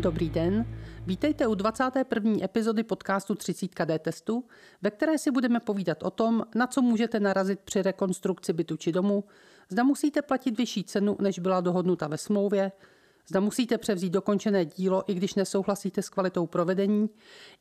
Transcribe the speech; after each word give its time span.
Dobrý 0.00 0.30
den, 0.30 0.66
vítejte 1.06 1.46
u 1.46 1.54
21. 1.54 2.32
epizody 2.42 2.82
podcastu 2.82 3.34
30 3.34 3.70
D 3.84 3.98
testu, 3.98 4.44
ve 4.82 4.90
které 4.90 5.18
si 5.18 5.30
budeme 5.30 5.60
povídat 5.60 6.02
o 6.02 6.10
tom, 6.10 6.44
na 6.54 6.66
co 6.66 6.82
můžete 6.82 7.20
narazit 7.20 7.60
při 7.60 7.82
rekonstrukci 7.82 8.52
bytu 8.52 8.76
či 8.76 8.92
domu, 8.92 9.24
zda 9.68 9.84
musíte 9.84 10.22
platit 10.22 10.58
vyšší 10.58 10.84
cenu, 10.84 11.16
než 11.20 11.38
byla 11.38 11.60
dohodnuta 11.60 12.08
ve 12.08 12.18
smlouvě, 12.18 12.72
zda 13.28 13.40
musíte 13.40 13.78
převzít 13.78 14.12
dokončené 14.12 14.64
dílo, 14.64 15.02
i 15.06 15.14
když 15.14 15.34
nesouhlasíte 15.34 16.02
s 16.02 16.08
kvalitou 16.08 16.46
provedení, 16.46 17.10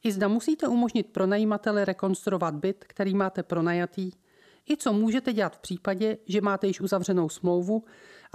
i 0.03 0.11
zda 0.11 0.27
musíte 0.27 0.67
umožnit 0.67 1.07
pronajímateli 1.07 1.85
rekonstruovat 1.85 2.55
byt, 2.55 2.85
který 2.87 3.15
máte 3.15 3.43
pronajatý, 3.43 4.11
i 4.69 4.77
co 4.77 4.93
můžete 4.93 5.33
dělat 5.33 5.55
v 5.55 5.59
případě, 5.59 6.17
že 6.25 6.41
máte 6.41 6.67
již 6.67 6.81
uzavřenou 6.81 7.29
smlouvu, 7.29 7.83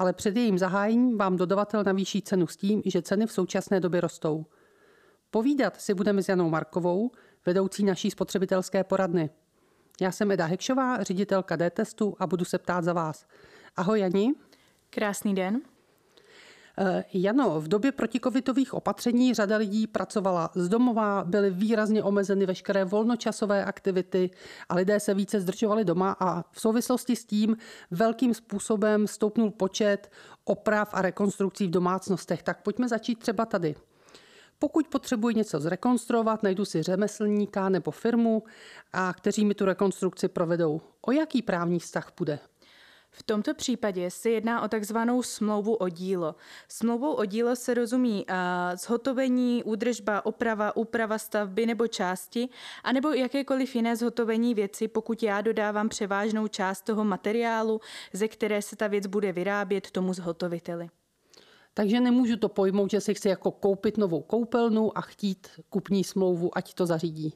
ale 0.00 0.12
před 0.12 0.36
jejím 0.36 0.58
zahájením 0.58 1.18
vám 1.18 1.36
dodavatel 1.36 1.84
navýší 1.84 2.22
cenu 2.22 2.46
s 2.46 2.56
tím, 2.56 2.82
že 2.84 3.02
ceny 3.02 3.26
v 3.26 3.32
současné 3.32 3.80
době 3.80 4.00
rostou. 4.00 4.46
Povídat 5.30 5.80
si 5.80 5.94
budeme 5.94 6.22
s 6.22 6.28
Janou 6.28 6.50
Markovou, 6.50 7.10
vedoucí 7.46 7.84
naší 7.84 8.10
spotřebitelské 8.10 8.84
poradny. 8.84 9.30
Já 10.00 10.12
jsem 10.12 10.30
Eda 10.30 10.46
Hekšová, 10.46 11.02
ředitelka 11.02 11.56
D-testu 11.56 12.16
a 12.18 12.26
budu 12.26 12.44
se 12.44 12.58
ptát 12.58 12.84
za 12.84 12.92
vás. 12.92 13.26
Ahoj 13.76 14.00
Jani. 14.00 14.32
Krásný 14.90 15.34
den. 15.34 15.60
Eh, 16.82 17.04
Jano, 17.12 17.60
v 17.60 17.68
době 17.68 17.92
protikovitových 17.92 18.74
opatření 18.74 19.34
řada 19.34 19.56
lidí 19.56 19.86
pracovala 19.86 20.50
z 20.54 20.68
domova, 20.68 21.24
byly 21.24 21.50
výrazně 21.50 22.02
omezeny 22.02 22.46
veškeré 22.46 22.84
volnočasové 22.84 23.64
aktivity 23.64 24.30
a 24.68 24.74
lidé 24.74 25.00
se 25.00 25.14
více 25.14 25.40
zdržovali 25.40 25.84
doma 25.84 26.16
a 26.20 26.42
v 26.52 26.60
souvislosti 26.60 27.16
s 27.16 27.24
tím 27.24 27.56
velkým 27.90 28.34
způsobem 28.34 29.06
stoupnul 29.06 29.50
počet 29.50 30.10
oprav 30.44 30.88
a 30.92 31.02
rekonstrukcí 31.02 31.66
v 31.66 31.70
domácnostech. 31.70 32.42
Tak 32.42 32.62
pojďme 32.62 32.88
začít 32.88 33.18
třeba 33.18 33.46
tady. 33.46 33.74
Pokud 34.58 34.88
potřebuji 34.88 35.36
něco 35.36 35.60
zrekonstruovat, 35.60 36.42
najdu 36.42 36.64
si 36.64 36.82
řemeslníka 36.82 37.68
nebo 37.68 37.90
firmu, 37.90 38.42
a 38.92 39.12
kteří 39.12 39.44
mi 39.44 39.54
tu 39.54 39.64
rekonstrukci 39.64 40.28
provedou. 40.28 40.80
O 41.00 41.12
jaký 41.12 41.42
právní 41.42 41.78
vztah 41.78 42.12
půjde? 42.12 42.38
V 43.20 43.22
tomto 43.22 43.54
případě 43.54 44.10
se 44.10 44.30
jedná 44.30 44.62
o 44.62 44.68
takzvanou 44.68 45.22
smlouvu 45.22 45.74
o 45.74 45.88
dílo. 45.88 46.34
Smlouvou 46.68 47.12
o 47.12 47.24
dílo 47.24 47.56
se 47.56 47.74
rozumí 47.74 48.26
uh, 48.30 48.36
zhotovení, 48.76 49.64
údržba, 49.64 50.26
oprava, 50.26 50.76
úprava 50.76 51.18
stavby 51.18 51.66
nebo 51.66 51.86
části, 51.86 52.48
anebo 52.84 53.08
jakékoliv 53.08 53.74
jiné 53.74 53.96
zhotovení 53.96 54.54
věci, 54.54 54.88
pokud 54.88 55.22
já 55.22 55.40
dodávám 55.40 55.88
převážnou 55.88 56.48
část 56.48 56.82
toho 56.82 57.04
materiálu, 57.04 57.80
ze 58.12 58.28
které 58.28 58.62
se 58.62 58.76
ta 58.76 58.86
věc 58.86 59.06
bude 59.06 59.32
vyrábět 59.32 59.90
tomu 59.90 60.12
zhotoviteli. 60.12 60.88
Takže 61.74 62.00
nemůžu 62.00 62.36
to 62.36 62.48
pojmout, 62.48 62.90
že 62.90 63.00
si 63.00 63.14
chci 63.14 63.28
jako 63.28 63.50
koupit 63.50 63.98
novou 63.98 64.22
koupelnu 64.22 64.98
a 64.98 65.00
chtít 65.00 65.48
kupní 65.68 66.04
smlouvu, 66.04 66.58
ať 66.58 66.74
to 66.74 66.86
zařídí. 66.86 67.34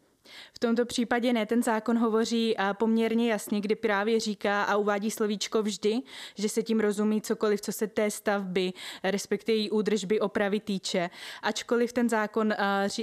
V 0.53 0.59
tomto 0.59 0.87
případě 0.87 1.33
ne, 1.33 1.47
ten 1.47 1.63
zákon 1.63 1.99
hovoří 1.99 2.57
a 2.57 2.75
poměrně 2.75 3.31
jasně, 3.31 3.61
kdy 3.61 3.75
právě 3.75 4.21
říká 4.21 4.63
a 4.63 4.77
uvádí 4.77 5.11
slovíčko 5.11 5.63
vždy, 5.63 6.01
že 6.35 6.49
se 6.49 6.63
tím 6.63 6.81
rozumí 6.81 7.21
cokoliv, 7.21 7.61
co 7.61 7.73
se 7.73 7.87
té 7.87 8.11
stavby, 8.11 8.73
respektive 9.03 9.57
její 9.57 9.71
údržby, 9.71 10.21
opravy 10.21 10.61
týče. 10.61 11.11
Ačkoliv 11.43 11.93
ten 11.93 12.09
zákon 12.09 12.55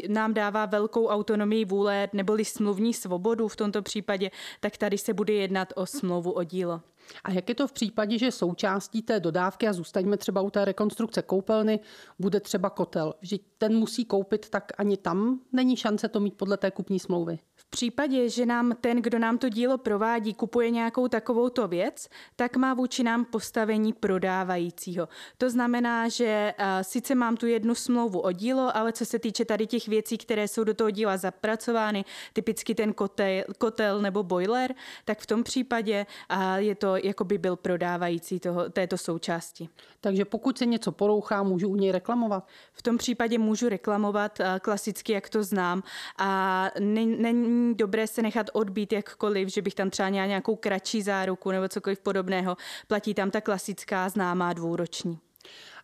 nám 0.08 0.34
dává 0.34 0.66
velkou 0.66 1.08
autonomii 1.08 1.66
vůle 1.66 2.10
neboli 2.14 2.46
smluvní 2.46 2.94
svobodu 2.94 3.48
v 3.48 3.56
tomto 3.56 3.82
případě, 3.82 4.32
tak 4.60 4.78
tady 4.78 4.98
se 4.98 5.14
bude 5.14 5.34
jednat 5.34 5.74
o 5.76 5.86
smlouvu 5.86 6.32
o 6.32 6.44
dílo. 6.44 6.82
A 7.24 7.32
jak 7.32 7.50
je 7.50 7.56
to 7.56 7.68
v 7.68 7.72
případě, 7.72 8.18
že 8.18 8.32
součástí 8.32 9.02
té 9.02 9.20
dodávky, 9.20 9.68
a 9.68 9.74
zůstaňme 9.74 10.18
třeba 10.18 10.42
u 10.42 10.50
té 10.50 10.66
rekonstrukce 10.66 11.22
koupelny, 11.22 11.80
bude 12.20 12.40
třeba 12.40 12.70
kotel, 12.70 13.14
že 13.22 13.38
ten 13.58 13.76
musí 13.76 14.06
koupit, 14.06 14.50
tak 14.50 14.72
ani 14.78 14.98
tam 14.98 15.40
není 15.52 15.76
šance 15.76 16.08
to 16.08 16.20
mít 16.20 16.38
podle 16.38 16.58
té 16.58 16.72
kupní 16.72 17.00
smlouvy? 17.00 17.40
V 17.76 17.78
případě, 17.82 18.30
že 18.30 18.46
nám 18.46 18.74
ten, 18.82 19.02
kdo 19.02 19.20
nám 19.20 19.38
to 19.38 19.50
dílo 19.50 19.78
provádí, 19.78 20.34
kupuje 20.34 20.70
nějakou 20.70 21.08
takovouto 21.08 21.68
věc, 21.68 22.10
tak 22.36 22.58
má 22.58 22.74
vůči 22.74 23.04
nám 23.04 23.26
postavení 23.26 23.94
prodávajícího. 23.94 25.10
To 25.38 25.50
znamená, 25.50 26.10
že 26.10 26.54
uh, 26.60 26.66
sice 26.82 27.16
mám 27.16 27.38
tu 27.38 27.48
jednu 27.48 27.76
smlouvu 27.76 28.20
o 28.20 28.32
dílo, 28.32 28.78
ale 28.78 28.94
co 28.94 29.06
se 29.06 29.20
týče 29.20 29.46
tady 29.46 29.68
těch 29.68 29.88
věcí, 29.88 30.18
které 30.18 30.48
jsou 30.48 30.64
do 30.64 30.74
toho 30.74 30.90
díla 30.90 31.18
zapracovány, 31.18 32.06
typicky 32.34 32.76
ten 32.76 32.94
kotel, 32.94 33.44
kotel 33.58 34.02
nebo 34.02 34.24
boiler, 34.24 34.74
tak 35.06 35.20
v 35.20 35.26
tom 35.26 35.44
případě 35.44 36.06
uh, 36.34 36.56
je 36.56 36.76
to 36.76 36.96
jako 36.96 37.24
by 37.24 37.38
byl 37.38 37.56
prodávající 37.56 38.40
toho, 38.40 38.70
této 38.70 38.98
součásti. 38.98 39.70
Takže 40.02 40.26
pokud 40.26 40.58
se 40.58 40.66
něco 40.66 40.92
porouchá, 40.92 41.44
můžu 41.44 41.70
u 41.70 41.76
něj 41.76 41.92
reklamovat? 41.92 42.48
V 42.74 42.82
tom 42.82 42.98
případě 42.98 43.38
můžu 43.38 43.70
reklamovat 43.70 44.40
uh, 44.40 44.46
klasicky, 44.60 45.14
jak 45.14 45.30
to 45.30 45.44
znám. 45.44 45.84
A 46.18 46.72
není 46.80 47.61
dobré 47.76 48.08
se 48.08 48.22
nechat 48.22 48.50
odbít 48.54 48.94
jakkoliv, 48.94 49.50
že 49.50 49.62
bych 49.62 49.76
tam 49.76 49.90
třeba 49.90 50.10
měla 50.10 50.26
nějakou 50.26 50.56
kratší 50.56 51.02
záruku 51.02 51.52
nebo 51.52 51.68
cokoliv 51.68 52.00
podobného. 52.00 52.58
Platí 52.88 53.14
tam 53.14 53.32
ta 53.32 53.42
klasická 53.42 54.10
známá 54.10 54.54
dvouroční. 54.54 55.20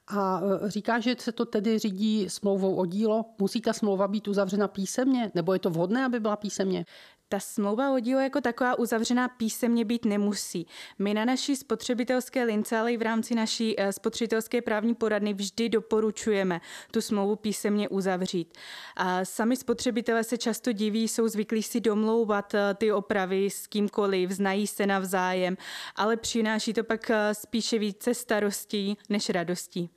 A 0.07 0.41
e, 0.65 0.69
říká, 0.69 0.99
že 0.99 1.15
se 1.19 1.31
to 1.31 1.45
tedy 1.45 1.79
řídí 1.79 2.29
smlouvou 2.29 2.75
o 2.75 2.85
dílo. 2.85 3.25
Musí 3.39 3.61
ta 3.61 3.73
smlouva 3.73 4.07
být 4.07 4.27
uzavřena 4.27 4.67
písemně? 4.67 5.31
Nebo 5.35 5.53
je 5.53 5.59
to 5.59 5.69
vhodné, 5.69 6.05
aby 6.05 6.19
byla 6.19 6.35
písemně? 6.35 6.85
Ta 7.29 7.39
smlouva 7.39 7.91
o 7.91 7.99
dílo 7.99 8.21
jako 8.21 8.41
taková 8.41 8.79
uzavřená 8.79 9.27
písemně 9.27 9.85
být 9.85 10.05
nemusí. 10.05 10.67
My 10.99 11.13
na 11.13 11.25
naší 11.25 11.55
spotřebitelské 11.55 12.43
lince, 12.43 12.77
ale 12.77 12.93
i 12.93 12.97
v 12.97 13.01
rámci 13.01 13.35
naší 13.35 13.79
eh, 13.79 13.93
spotřebitelské 13.93 14.61
právní 14.61 14.95
poradny 14.95 15.33
vždy 15.33 15.69
doporučujeme 15.69 16.61
tu 16.91 17.01
smlouvu 17.01 17.35
písemně 17.35 17.89
uzavřít. 17.89 18.57
A 18.95 19.25
sami 19.25 19.57
spotřebitelé 19.57 20.23
se 20.23 20.37
často 20.37 20.71
diví, 20.71 21.07
jsou 21.07 21.27
zvyklí 21.27 21.63
si 21.63 21.81
domlouvat 21.81 22.53
eh, 22.53 22.73
ty 22.73 22.91
opravy 22.91 23.49
s 23.49 23.67
kýmkoliv, 23.67 24.31
znají 24.31 24.67
se 24.67 24.85
navzájem, 24.85 25.57
ale 25.95 26.17
přináší 26.17 26.73
to 26.73 26.83
pak 26.83 27.09
eh, 27.09 27.33
spíše 27.33 27.79
více 27.79 28.13
starostí 28.13 28.97
než 29.09 29.29
radostí. 29.29 29.96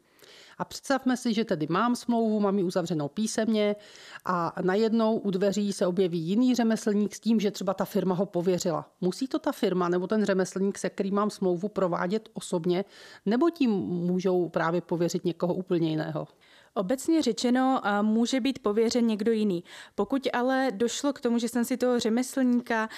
A 0.61 0.65
představme 0.65 1.17
si, 1.17 1.35
že 1.35 1.45
tedy 1.45 1.67
mám 1.71 1.97
smlouvu, 1.97 2.41
mám 2.41 2.59
ji 2.59 2.65
uzavřenou 2.65 3.09
písemně 3.09 3.77
a 4.25 4.53
najednou 4.63 5.19
u 5.19 5.31
dveří 5.31 5.73
se 5.73 5.87
objeví 5.87 6.19
jiný 6.19 6.55
řemeslník 6.55 7.15
s 7.15 7.21
tím, 7.21 7.41
že 7.41 7.51
třeba 7.51 7.75
ta 7.75 7.85
firma 7.85 8.15
ho 8.15 8.27
pověřila. 8.27 8.91
Musí 9.01 9.29
to 9.29 9.39
ta 9.39 9.53
firma 9.53 9.89
nebo 9.89 10.07
ten 10.07 10.25
řemeslník, 10.25 10.79
se 10.79 10.91
kterým 10.91 11.15
mám 11.15 11.31
smlouvu, 11.31 11.69
provádět 11.69 12.29
osobně, 12.33 12.85
nebo 13.27 13.51
tím 13.51 13.71
můžou 13.71 14.49
právě 14.49 14.81
pověřit 14.81 15.25
někoho 15.25 15.55
úplně 15.55 15.91
jiného? 15.91 16.29
Obecně 16.75 17.23
řečeno 17.23 17.81
může 18.03 18.41
být 18.41 18.59
pověřen 18.59 19.07
někdo 19.07 19.33
jiný. 19.33 19.65
Pokud 19.95 20.29
ale 20.33 20.69
došlo 20.75 21.13
k 21.13 21.21
tomu, 21.21 21.39
že 21.39 21.49
jsem 21.49 21.65
si 21.65 21.77
toho 21.77 21.99
řemeslníka 21.99 22.89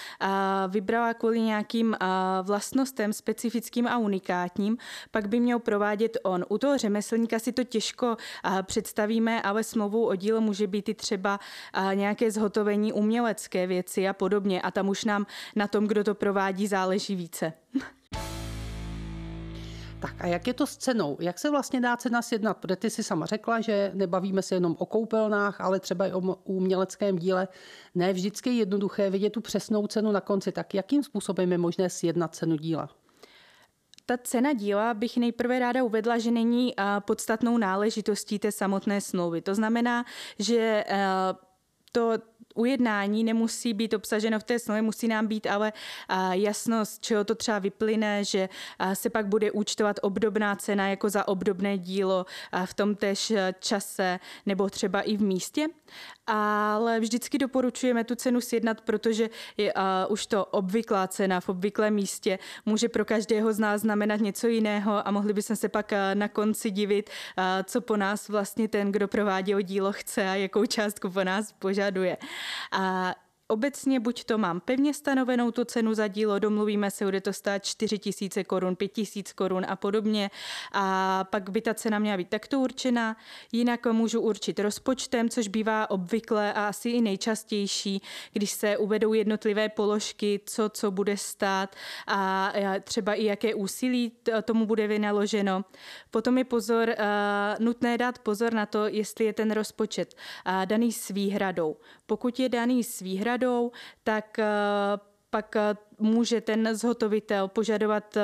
vybrala 0.69 1.15
kvůli 1.15 1.41
nějakým 1.41 1.97
vlastnostem 2.43 3.13
specifickým 3.13 3.87
a 3.87 3.99
unikátním, 3.99 4.77
pak 5.11 5.29
by 5.29 5.41
měl 5.41 5.59
provádět 5.59 6.19
on. 6.23 6.45
U 6.49 6.59
toho 6.59 6.79
řemeslníka 6.79 7.39
si 7.39 7.53
to 7.53 7.65
těžko 7.65 8.17
představíme, 8.63 9.43
ale 9.43 9.65
smlouvou 9.65 10.05
o 10.05 10.15
dílo 10.15 10.41
může 10.41 10.67
být 10.67 10.89
i 10.89 10.95
třeba 10.95 11.41
nějaké 11.95 12.31
zhotovení 12.31 12.93
umělecké 12.93 13.67
věci 13.67 14.09
a 14.09 14.13
podobně. 14.13 14.63
A 14.63 14.71
tam 14.71 14.89
už 14.89 15.05
nám 15.05 15.27
na 15.57 15.67
tom, 15.67 15.87
kdo 15.87 16.05
to 16.05 16.15
provádí, 16.15 16.67
záleží 16.67 17.17
více. 17.17 17.53
Tak 20.03 20.15
a 20.19 20.27
jak 20.27 20.47
je 20.47 20.55
to 20.55 20.67
s 20.67 20.77
cenou? 20.77 21.17
Jak 21.21 21.39
se 21.39 21.51
vlastně 21.51 21.81
dá 21.81 21.97
cena 21.97 22.23
sjednat? 22.23 22.57
Protože 22.57 22.77
ty 22.77 22.91
si 22.91 23.03
sama 23.03 23.27
řekla, 23.27 23.61
že 23.61 23.91
nebavíme 23.95 24.43
se 24.43 24.55
jenom 24.55 24.77
o 24.79 24.87
koupelnách, 24.87 25.61
ale 25.61 25.81
třeba 25.81 26.07
i 26.07 26.13
o 26.13 26.21
uměleckém 26.45 27.19
díle. 27.19 27.49
Ne 27.95 28.13
vždycky 28.13 28.51
je 28.51 28.57
jednoduché 28.57 29.11
vidět 29.11 29.31
tu 29.31 29.41
přesnou 29.41 29.87
cenu 29.87 30.13
na 30.13 30.21
konci. 30.21 30.53
Tak 30.53 30.75
jakým 30.75 31.03
způsobem 31.03 31.53
je 31.53 31.59
možné 31.59 31.91
sjednat 31.91 32.35
cenu 32.35 32.57
díla? 32.57 32.89
Ta 34.07 34.19
cena 34.19 34.53
díla 34.53 34.95
bych 34.95 35.17
nejprve 35.17 35.59
ráda 35.59 35.85
uvedla, 35.85 36.19
že 36.19 36.31
není 36.31 36.75
podstatnou 36.99 37.59
náležitostí 37.59 38.39
té 38.39 38.53
samotné 38.53 39.01
smlouvy. 39.01 39.41
To 39.41 39.55
znamená, 39.55 40.05
že 40.39 40.85
to 41.93 42.13
ujednání 42.55 43.25
nemusí 43.25 43.75
být 43.75 43.95
obsaženo 43.95 44.39
v 44.39 44.45
té 44.45 44.59
smlouvě, 44.59 44.83
musí 44.83 45.09
nám 45.09 45.27
být 45.27 45.47
ale 45.47 45.73
jasno, 46.33 46.87
z 46.87 46.99
čeho 46.99 47.25
to 47.25 47.35
třeba 47.35 47.59
vyplyne, 47.59 48.25
že 48.25 48.49
se 48.95 49.11
pak 49.11 49.27
bude 49.27 49.51
účtovat 49.51 49.97
obdobná 50.03 50.57
cena 50.57 50.89
jako 50.89 51.11
za 51.11 51.29
obdobné 51.29 51.79
dílo 51.79 52.27
v 52.65 52.75
tom 52.75 52.95
též 52.95 53.33
čase 53.61 54.21
nebo 54.47 54.71
třeba 54.71 55.01
i 55.01 55.17
v 55.17 55.23
místě. 55.23 55.67
Ale 56.27 57.01
vždycky 57.01 57.39
doporučujeme 57.39 58.05
tu 58.05 58.15
cenu 58.15 58.41
sjednat, 58.41 58.81
protože 58.81 59.31
je, 59.57 59.75
uh, 59.75 59.83
už 60.09 60.27
to 60.27 60.45
obvyklá 60.45 61.09
cena 61.09 61.41
v 61.41 61.49
obvyklém 61.49 61.95
místě 61.95 62.39
může 62.67 62.89
pro 62.89 63.05
každého 63.05 63.53
z 63.53 63.59
nás 63.59 63.81
znamenat 63.81 64.21
něco 64.21 64.47
jiného 64.49 65.09
a 65.09 65.11
mohli 65.11 65.33
bychom 65.33 65.57
se 65.57 65.69
pak 65.69 65.93
uh, 65.93 65.99
na 66.15 66.29
konci 66.29 66.71
divit, 66.71 67.11
uh, 67.39 67.45
co 67.65 67.81
po 67.81 67.97
nás 67.97 68.29
vlastně 68.29 68.69
ten, 68.69 68.93
kdo 68.93 69.09
provádí 69.09 69.55
dílo 69.63 69.93
chce 69.93 70.29
a 70.29 70.35
jakou 70.35 70.67
částku 70.67 71.11
po 71.11 71.25
nás 71.25 71.53
požaduje. 71.53 72.17
A 72.73 73.15
obecně 73.53 74.01
buď 74.01 74.25
to 74.25 74.39
mám 74.39 74.61
pevně 74.61 74.95
stanovenou 74.95 75.51
tu 75.51 75.65
cenu 75.65 75.95
za 75.95 76.09
dílo, 76.09 76.39
domluvíme 76.39 76.91
se, 76.91 77.05
bude 77.05 77.21
to 77.21 77.33
stát 77.33 77.65
4 77.65 77.99
tisíce 77.99 78.45
korun, 78.45 78.77
5 78.77 78.89
tisíc 78.89 79.33
korun 79.33 79.67
a 79.69 79.77
podobně 79.77 80.31
a 80.73 81.25
pak 81.31 81.51
by 81.51 81.61
ta 81.61 81.75
cena 81.75 81.99
měla 81.99 82.17
být 82.17 82.29
takto 82.29 82.61
určena. 82.61 83.17
Jinak 83.53 83.87
můžu 83.87 84.21
určit 84.21 84.59
rozpočtem, 84.59 85.29
což 85.29 85.49
bývá 85.49 85.91
obvykle 85.91 86.53
a 86.53 86.69
asi 86.69 86.91
i 86.91 87.01
nejčastější, 87.01 88.03
když 88.33 88.51
se 88.51 88.77
uvedou 88.77 89.13
jednotlivé 89.13 89.69
položky, 89.69 90.41
co 90.47 90.69
co 90.69 90.91
bude 90.91 91.17
stát 91.17 91.77
a 92.07 92.53
třeba 92.85 93.15
i 93.15 93.25
jaké 93.25 93.55
úsilí 93.55 94.13
tomu 94.43 94.67
bude 94.67 94.87
vynaloženo. 94.87 95.65
Potom 96.11 96.39
je 96.39 96.45
pozor, 96.45 96.89
uh, 96.89 96.95
nutné 97.65 97.99
dát 97.99 98.19
pozor 98.19 98.53
na 98.53 98.67
to, 98.67 98.87
jestli 98.87 99.25
je 99.25 99.33
ten 99.33 99.51
rozpočet 99.51 100.15
daný 100.65 100.93
s 100.93 101.09
výhradou. 101.09 101.77
Pokud 102.07 102.39
je 102.39 102.49
daný 102.49 102.85
s 102.85 103.01
výhradou, 103.01 103.42
tak 104.05 104.37
uh, 104.39 104.45
pak 105.31 105.57
může 105.99 106.41
ten 106.41 106.77
zhotovitel 106.77 107.49
požadovat 107.49 108.17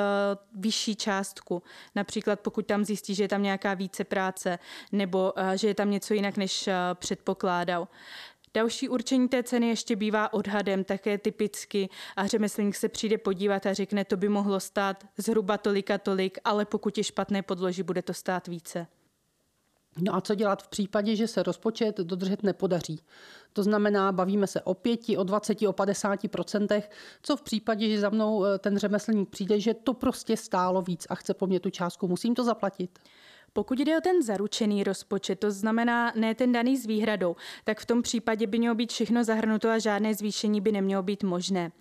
vyšší 0.55 0.95
částku. 0.95 1.63
Například 1.95 2.39
pokud 2.39 2.65
tam 2.65 2.85
zjistí, 2.85 3.15
že 3.15 3.23
je 3.23 3.27
tam 3.27 3.43
nějaká 3.43 3.73
více 3.73 4.03
práce 4.03 4.59
nebo 4.91 5.33
že 5.55 5.67
je 5.67 5.75
tam 5.75 5.91
něco 5.91 6.13
jinak, 6.13 6.37
než 6.37 6.69
předpokládal. 6.93 7.87
Další 8.53 8.89
určení 8.89 9.27
té 9.27 9.43
ceny 9.43 9.67
ještě 9.67 9.95
bývá 9.95 10.33
odhadem, 10.33 10.83
také 10.83 11.17
typicky 11.17 11.89
a 12.15 12.27
řemeslník 12.27 12.75
se 12.75 12.89
přijde 12.89 13.17
podívat 13.17 13.65
a 13.65 13.73
řekne, 13.73 14.05
to 14.05 14.17
by 14.17 14.29
mohlo 14.29 14.59
stát 14.59 15.03
zhruba 15.17 15.57
tolik 15.57 15.91
a 15.91 15.97
tolik, 15.97 16.37
ale 16.43 16.65
pokud 16.65 16.97
je 16.97 17.03
špatné 17.03 17.41
podloží, 17.41 17.83
bude 17.83 18.01
to 18.01 18.13
stát 18.13 18.47
více. 18.47 18.87
No 20.01 20.15
a 20.15 20.21
co 20.21 20.35
dělat 20.35 20.63
v 20.63 20.67
případě, 20.67 21.15
že 21.15 21.27
se 21.27 21.43
rozpočet 21.43 21.97
dodržet 21.97 22.43
nepodaří? 22.43 22.99
To 23.53 23.63
znamená, 23.63 24.11
bavíme 24.11 24.47
se 24.47 24.61
o 24.61 24.73
pěti, 24.73 25.17
o 25.17 25.23
20, 25.23 25.61
o 25.61 25.73
50 25.73 26.27
procentech, 26.27 26.89
co 27.21 27.37
v 27.37 27.41
případě, 27.41 27.89
že 27.89 27.99
za 27.99 28.09
mnou 28.09 28.45
eh, 28.45 28.59
ten 28.59 28.77
řemeslník 28.77 29.29
přijde, 29.29 29.59
že 29.59 29.73
to 29.73 29.93
prostě 29.93 30.37
stálo 30.37 30.81
víc 30.81 31.07
a 31.09 31.15
chce 31.15 31.33
po 31.33 31.47
mně 31.47 31.59
tu 31.59 31.69
částku, 31.69 32.07
musím 32.07 32.35
to 32.35 32.43
zaplatit? 32.43 32.99
Pokud 33.53 33.79
jde 33.79 33.97
o 33.97 34.01
ten 34.01 34.23
zaručený 34.23 34.83
rozpočet, 34.83 35.39
to 35.39 35.51
znamená 35.51 36.11
ne 36.15 36.35
ten 36.35 36.51
daný 36.51 36.77
s 36.77 36.85
výhradou, 36.85 37.35
tak 37.63 37.79
v 37.79 37.85
tom 37.85 38.01
případě 38.01 38.47
by 38.47 38.59
mělo 38.59 38.75
být 38.75 38.91
všechno 38.91 39.23
zahrnuto 39.23 39.69
a 39.69 39.79
žádné 39.79 40.13
zvýšení 40.13 40.61
by 40.61 40.71
nemělo 40.71 41.03
být 41.03 41.23
možné. 41.23 41.71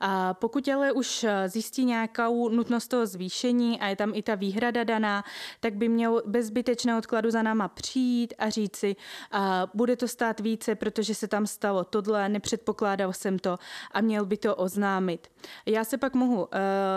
A 0.00 0.34
pokud 0.34 0.68
ale 0.68 0.92
už 0.92 1.26
zjistí 1.46 1.84
nějakou 1.84 2.48
nutnost 2.48 2.88
toho 2.88 3.06
zvýšení 3.06 3.80
a 3.80 3.88
je 3.88 3.96
tam 3.96 4.12
i 4.14 4.22
ta 4.22 4.34
výhrada 4.34 4.84
daná, 4.84 5.24
tak 5.60 5.74
by 5.74 5.88
měl 5.88 6.22
bez 6.26 6.50
odkladu 6.98 7.30
za 7.30 7.42
náma 7.42 7.68
přijít 7.68 8.34
a 8.38 8.50
říci, 8.50 8.96
a 9.32 9.70
bude 9.74 9.96
to 9.96 10.08
stát 10.08 10.40
více, 10.40 10.74
protože 10.74 11.14
se 11.14 11.28
tam 11.28 11.46
stalo 11.46 11.84
tohle, 11.84 12.28
nepředpokládal 12.28 13.12
jsem 13.12 13.38
to 13.38 13.58
a 13.92 14.00
měl 14.00 14.26
by 14.26 14.36
to 14.36 14.56
oznámit. 14.56 15.28
Já 15.66 15.84
se 15.84 15.98
pak 15.98 16.14
mohu 16.14 16.36
uh, 16.36 16.48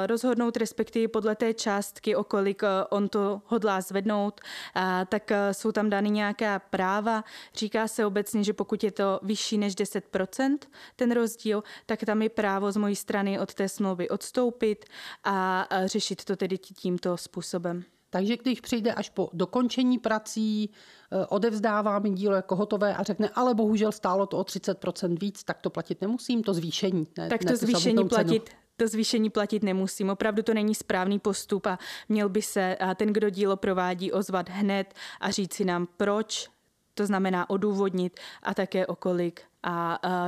rozhodnout, 0.05 0.57
respektive 0.57 1.07
podle 1.07 1.35
té 1.35 1.53
částky, 1.53 2.15
o 2.15 2.23
kolik 2.23 2.63
uh, 2.63 2.69
on 2.89 3.09
to 3.09 3.41
hodlá 3.45 3.81
zvednout, 3.81 4.20
dosáhnout, 4.21 4.41
tak 5.09 5.31
e, 5.31 5.53
jsou 5.53 5.71
tam 5.71 5.89
dány 5.89 6.09
nějaká 6.09 6.59
práva. 6.59 7.23
Říká 7.55 7.87
se 7.87 8.05
obecně, 8.05 8.43
že 8.43 8.53
pokud 8.53 8.83
je 8.83 8.91
to 8.91 9.19
vyšší 9.23 9.57
než 9.57 9.73
10%, 9.73 10.57
ten 10.95 11.11
rozdíl, 11.11 11.63
tak 11.85 11.99
tam 12.05 12.21
je 12.21 12.29
právo 12.29 12.71
z 12.71 12.77
mojí 12.77 12.95
strany 12.95 13.39
od 13.39 13.53
té 13.53 13.69
smlouvy 13.69 14.09
odstoupit 14.09 14.85
a 15.23 15.67
řešit 15.85 16.25
to 16.25 16.35
tedy 16.35 16.57
tímto 16.57 17.17
způsobem. 17.17 17.83
Takže 18.09 18.37
když 18.37 18.61
přijde 18.61 18.93
až 18.93 19.09
po 19.09 19.29
dokončení 19.33 19.97
prací, 19.99 20.63
e, 20.63 21.25
odevzdává 21.25 21.99
mi 21.99 22.09
dílo 22.09 22.35
jako 22.35 22.55
hotové 22.55 22.95
a 22.95 23.03
řekne, 23.03 23.29
ale 23.35 23.53
bohužel 23.53 23.91
stálo 23.91 24.25
to 24.25 24.37
o 24.37 24.43
30% 24.43 25.19
víc, 25.19 25.43
tak 25.43 25.61
to 25.61 25.69
platit 25.69 26.01
nemusím, 26.01 26.43
to 26.43 26.53
zvýšení. 26.53 27.07
Ne, 27.17 27.29
tak 27.29 27.41
to 27.41 27.49
ne 27.49 27.55
zvýšení 27.55 28.07
platit, 28.07 28.49
to 28.81 28.87
zvýšení 28.87 29.29
platit 29.29 29.63
nemusím. 29.63 30.09
Opravdu 30.09 30.43
to 30.43 30.53
není 30.53 30.75
správný 30.75 31.19
postup 31.19 31.65
a 31.65 31.79
měl 32.09 32.29
by 32.29 32.41
se 32.41 32.77
ten, 32.95 33.13
kdo 33.13 33.29
dílo 33.29 33.57
provádí, 33.57 34.11
ozvat 34.11 34.49
hned 34.49 34.93
a 35.19 35.31
říct 35.31 35.53
si 35.53 35.65
nám, 35.65 35.87
proč, 35.97 36.49
to 36.93 37.05
znamená 37.05 37.49
odůvodnit 37.49 38.19
a 38.43 38.53
také 38.53 38.85
okolik 38.87 39.41
a, 39.63 39.99
a 40.03 40.27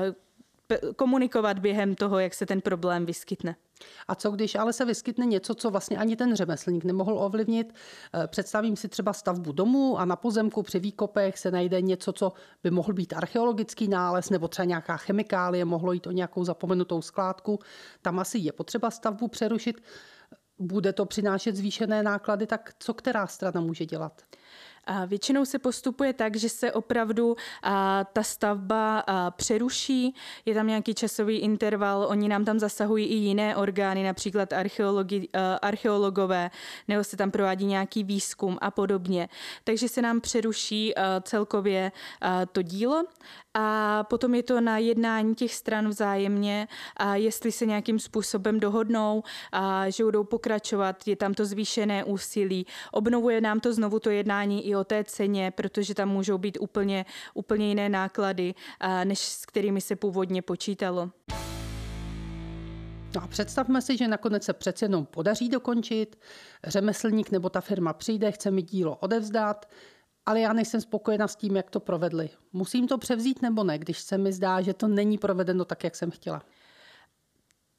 komunikovat 0.95 1.59
během 1.59 1.95
toho, 1.95 2.19
jak 2.19 2.33
se 2.33 2.45
ten 2.45 2.61
problém 2.61 3.05
vyskytne. 3.05 3.55
A 4.07 4.15
co 4.15 4.31
když 4.31 4.55
ale 4.55 4.73
se 4.73 4.85
vyskytne 4.85 5.25
něco, 5.25 5.55
co 5.55 5.69
vlastně 5.69 5.97
ani 5.97 6.15
ten 6.15 6.35
řemeslník 6.35 6.83
nemohl 6.83 7.17
ovlivnit? 7.19 7.73
Eh, 8.13 8.27
představím 8.27 8.75
si 8.75 8.87
třeba 8.87 9.13
stavbu 9.13 9.51
domu 9.51 9.99
a 9.99 10.05
na 10.05 10.15
pozemku 10.15 10.63
při 10.63 10.79
výkopech 10.79 11.37
se 11.37 11.51
najde 11.51 11.81
něco, 11.81 12.13
co 12.13 12.33
by 12.63 12.71
mohl 12.71 12.93
být 12.93 13.13
archeologický 13.13 13.87
nález 13.87 14.29
nebo 14.29 14.47
třeba 14.47 14.65
nějaká 14.65 14.97
chemikálie, 14.97 15.65
mohlo 15.65 15.93
jít 15.93 16.07
o 16.07 16.11
nějakou 16.11 16.43
zapomenutou 16.43 17.01
skládku. 17.01 17.59
Tam 18.01 18.19
asi 18.19 18.37
je 18.37 18.51
potřeba 18.51 18.91
stavbu 18.91 19.27
přerušit. 19.27 19.81
Bude 20.59 20.93
to 20.93 21.05
přinášet 21.05 21.55
zvýšené 21.55 22.03
náklady, 22.03 22.47
tak 22.47 22.73
co 22.79 22.93
která 22.93 23.27
strana 23.27 23.61
může 23.61 23.85
dělat? 23.85 24.21
A 24.85 25.05
většinou 25.05 25.45
se 25.45 25.59
postupuje 25.59 26.13
tak, 26.13 26.35
že 26.35 26.49
se 26.49 26.71
opravdu 26.71 27.35
a, 27.63 28.03
ta 28.13 28.23
stavba 28.23 28.99
a, 28.99 29.31
přeruší, 29.31 30.15
je 30.45 30.53
tam 30.53 30.67
nějaký 30.67 30.93
časový 30.93 31.37
interval, 31.37 32.05
oni 32.09 32.27
nám 32.27 32.45
tam 32.45 32.59
zasahují 32.59 33.05
i 33.05 33.15
jiné 33.15 33.55
orgány, 33.55 34.03
například 34.03 34.53
archeologi, 34.53 35.29
a, 35.33 35.55
archeologové, 35.55 36.51
nebo 36.87 37.03
se 37.03 37.17
tam 37.17 37.31
provádí 37.31 37.65
nějaký 37.65 38.03
výzkum 38.03 38.57
a 38.61 38.71
podobně. 38.71 39.29
Takže 39.63 39.89
se 39.89 40.01
nám 40.01 40.21
přeruší 40.21 40.95
a, 40.95 41.21
celkově 41.21 41.91
a, 42.21 42.45
to 42.45 42.61
dílo 42.61 43.03
a 43.53 44.03
potom 44.03 44.35
je 44.35 44.43
to 44.43 44.61
na 44.61 44.77
jednání 44.77 45.35
těch 45.35 45.53
stran 45.53 45.89
vzájemně 45.89 46.67
a 46.97 47.15
jestli 47.15 47.51
se 47.51 47.65
nějakým 47.65 47.99
způsobem 47.99 48.59
dohodnou, 48.59 49.23
a 49.51 49.89
že 49.89 50.03
budou 50.03 50.23
pokračovat, 50.23 51.07
je 51.07 51.15
tam 51.15 51.33
to 51.33 51.45
zvýšené 51.45 52.03
úsilí. 52.03 52.65
Obnovuje 52.91 53.41
nám 53.41 53.59
to 53.59 53.73
znovu 53.73 53.99
to 53.99 54.09
jednání 54.09 54.67
i 54.67 54.72
o 54.75 54.83
té 54.83 55.03
ceně, 55.03 55.51
protože 55.51 55.95
tam 55.95 56.09
můžou 56.09 56.37
být 56.37 56.57
úplně, 56.61 57.05
úplně 57.33 57.67
jiné 57.67 57.89
náklady, 57.89 58.53
než 59.03 59.19
s 59.19 59.45
kterými 59.45 59.81
se 59.81 59.95
původně 59.95 60.41
počítalo. 60.41 61.09
No 63.15 63.23
a 63.23 63.27
představme 63.27 63.81
si, 63.81 63.97
že 63.97 64.07
nakonec 64.07 64.43
se 64.43 64.53
přece 64.53 64.85
jenom 64.85 65.05
podaří 65.05 65.49
dokončit, 65.49 66.19
řemeslník 66.63 67.31
nebo 67.31 67.49
ta 67.49 67.61
firma 67.61 67.93
přijde, 67.93 68.31
chce 68.31 68.51
mi 68.51 68.61
dílo 68.61 68.95
odevzdat, 68.95 69.69
ale 70.25 70.39
já 70.39 70.53
nejsem 70.53 70.81
spokojena 70.81 71.27
s 71.27 71.35
tím, 71.35 71.55
jak 71.55 71.69
to 71.69 71.79
provedli. 71.79 72.29
Musím 72.53 72.87
to 72.87 72.97
převzít 72.97 73.41
nebo 73.41 73.63
ne, 73.63 73.77
když 73.77 73.99
se 73.99 74.17
mi 74.17 74.33
zdá, 74.33 74.61
že 74.61 74.73
to 74.73 74.87
není 74.87 75.17
provedeno 75.17 75.65
tak, 75.65 75.83
jak 75.83 75.95
jsem 75.95 76.11
chtěla? 76.11 76.41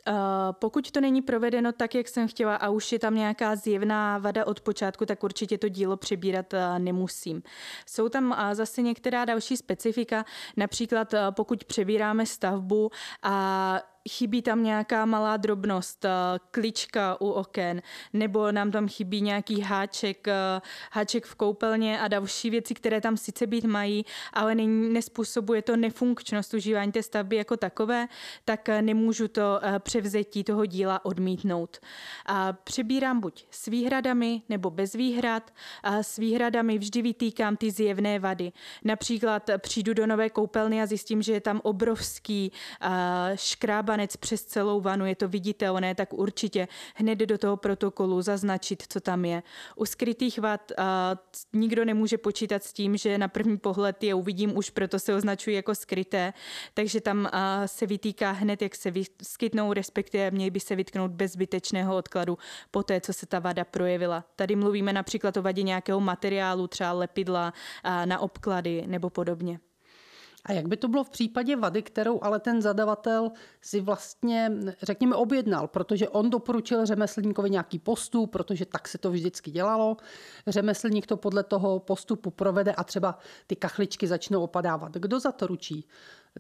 Uh, 0.08 0.14
pokud 0.52 0.90
to 0.90 1.00
není 1.00 1.22
provedeno 1.22 1.72
tak, 1.72 1.94
jak 1.94 2.08
jsem 2.08 2.28
chtěla 2.28 2.56
a 2.56 2.68
už 2.68 2.92
je 2.92 2.98
tam 2.98 3.14
nějaká 3.14 3.56
zjevná 3.56 4.18
vada 4.18 4.46
od 4.46 4.60
počátku, 4.60 5.06
tak 5.06 5.24
určitě 5.24 5.58
to 5.58 5.68
dílo 5.68 5.96
přebírat 5.96 6.52
uh, 6.52 6.78
nemusím. 6.78 7.42
Jsou 7.86 8.08
tam 8.08 8.30
uh, 8.30 8.54
zase 8.54 8.82
některá 8.82 9.24
další 9.24 9.56
specifika, 9.56 10.24
například 10.56 11.14
pokud 11.30 11.64
přebíráme 11.64 12.26
stavbu 12.26 12.90
a 13.22 13.93
chybí 14.10 14.42
tam 14.42 14.62
nějaká 14.62 15.06
malá 15.06 15.36
drobnost, 15.36 16.04
eh, 16.04 16.08
klička 16.50 17.20
u 17.20 17.30
oken, 17.30 17.82
nebo 18.12 18.52
nám 18.52 18.70
tam 18.70 18.88
chybí 18.88 19.20
nějaký 19.20 19.60
háček, 19.60 20.28
eh, 20.28 20.60
háček 20.92 21.26
v 21.26 21.34
koupelně 21.34 22.00
a 22.00 22.08
další 22.08 22.50
věci, 22.50 22.74
které 22.74 23.00
tam 23.00 23.16
sice 23.16 23.46
být 23.46 23.64
mají, 23.64 24.04
ale 24.32 24.54
nespůsobuje 24.54 25.62
to 25.62 25.76
nefunkčnost 25.76 26.54
užívání 26.54 26.92
té 26.92 27.02
stavby 27.02 27.36
jako 27.36 27.56
takové, 27.56 28.08
tak 28.44 28.68
eh, 28.68 28.82
nemůžu 28.82 29.28
to 29.28 29.60
převzetí 29.78 30.44
toho 30.44 30.66
díla 30.66 31.04
odmítnout. 31.04 31.78
A 32.26 32.52
přebírám 32.52 33.20
buď 33.20 33.46
s 33.50 33.66
výhradami 33.66 34.42
nebo 34.48 34.70
bez 34.70 34.92
výhrad. 34.92 35.50
A 35.82 36.02
s 36.02 36.16
výhradami 36.16 36.78
vždy 36.78 37.02
vytýkám 37.02 37.56
ty 37.56 37.70
zjevné 37.70 38.18
vady. 38.18 38.52
Například 38.84 39.50
přijdu 39.58 39.94
do 39.94 40.06
nové 40.06 40.30
koupelny 40.30 40.82
a 40.82 40.86
zjistím, 40.86 41.22
že 41.22 41.32
je 41.32 41.40
tam 41.40 41.60
obrovský 41.64 42.52
škrába 43.34 43.93
šlabanec 43.94 44.16
přes 44.16 44.44
celou 44.44 44.80
vanu, 44.80 45.06
je 45.06 45.14
to 45.14 45.28
viditelné, 45.28 45.94
tak 45.94 46.12
určitě 46.12 46.68
hned 46.94 47.18
do 47.18 47.38
toho 47.38 47.56
protokolu 47.56 48.22
zaznačit, 48.22 48.82
co 48.88 49.00
tam 49.00 49.24
je. 49.24 49.42
U 49.76 49.86
skrytých 49.86 50.38
vad 50.38 50.72
a, 50.76 51.16
nikdo 51.52 51.84
nemůže 51.84 52.18
počítat 52.18 52.64
s 52.64 52.72
tím, 52.72 52.96
že 52.96 53.18
na 53.18 53.28
první 53.28 53.58
pohled 53.58 54.02
je 54.02 54.14
uvidím, 54.14 54.56
už 54.56 54.70
proto 54.70 54.98
se 54.98 55.14
označují 55.14 55.56
jako 55.56 55.74
skryté, 55.74 56.32
takže 56.74 57.00
tam 57.00 57.28
a, 57.32 57.66
se 57.66 57.86
vytýká 57.86 58.30
hned, 58.30 58.62
jak 58.62 58.74
se 58.74 58.90
vyskytnou, 58.90 59.72
respektive 59.72 60.30
měly 60.30 60.50
by 60.50 60.60
se 60.60 60.76
vytknout 60.76 61.10
bez 61.10 61.32
zbytečného 61.32 61.96
odkladu 61.96 62.38
po 62.70 62.82
té, 62.82 63.00
co 63.00 63.12
se 63.12 63.26
ta 63.26 63.38
vada 63.38 63.64
projevila. 63.64 64.24
Tady 64.36 64.56
mluvíme 64.56 64.92
například 64.92 65.36
o 65.36 65.42
vadě 65.42 65.62
nějakého 65.62 66.00
materiálu, 66.00 66.66
třeba 66.66 66.92
lepidla 66.92 67.52
a, 67.82 68.06
na 68.06 68.18
obklady 68.18 68.84
nebo 68.86 69.10
podobně. 69.10 69.60
A 70.46 70.52
jak 70.52 70.68
by 70.68 70.76
to 70.76 70.88
bylo 70.88 71.04
v 71.04 71.10
případě 71.10 71.56
vady, 71.56 71.82
kterou 71.82 72.18
ale 72.22 72.40
ten 72.40 72.62
zadavatel 72.62 73.32
si 73.60 73.80
vlastně, 73.80 74.52
řekněme, 74.82 75.16
objednal, 75.16 75.68
protože 75.68 76.08
on 76.08 76.30
doporučil 76.30 76.86
řemeslníkovi 76.86 77.50
nějaký 77.50 77.78
postup, 77.78 78.30
protože 78.30 78.66
tak 78.66 78.88
se 78.88 78.98
to 78.98 79.10
vždycky 79.10 79.50
dělalo. 79.50 79.96
Řemeslník 80.46 81.06
to 81.06 81.16
podle 81.16 81.42
toho 81.42 81.78
postupu 81.78 82.30
provede 82.30 82.72
a 82.72 82.84
třeba 82.84 83.18
ty 83.46 83.56
kachličky 83.56 84.06
začnou 84.06 84.42
opadávat. 84.42 84.92
Kdo 84.92 85.20
za 85.20 85.32
to 85.32 85.46
ručí? 85.46 85.88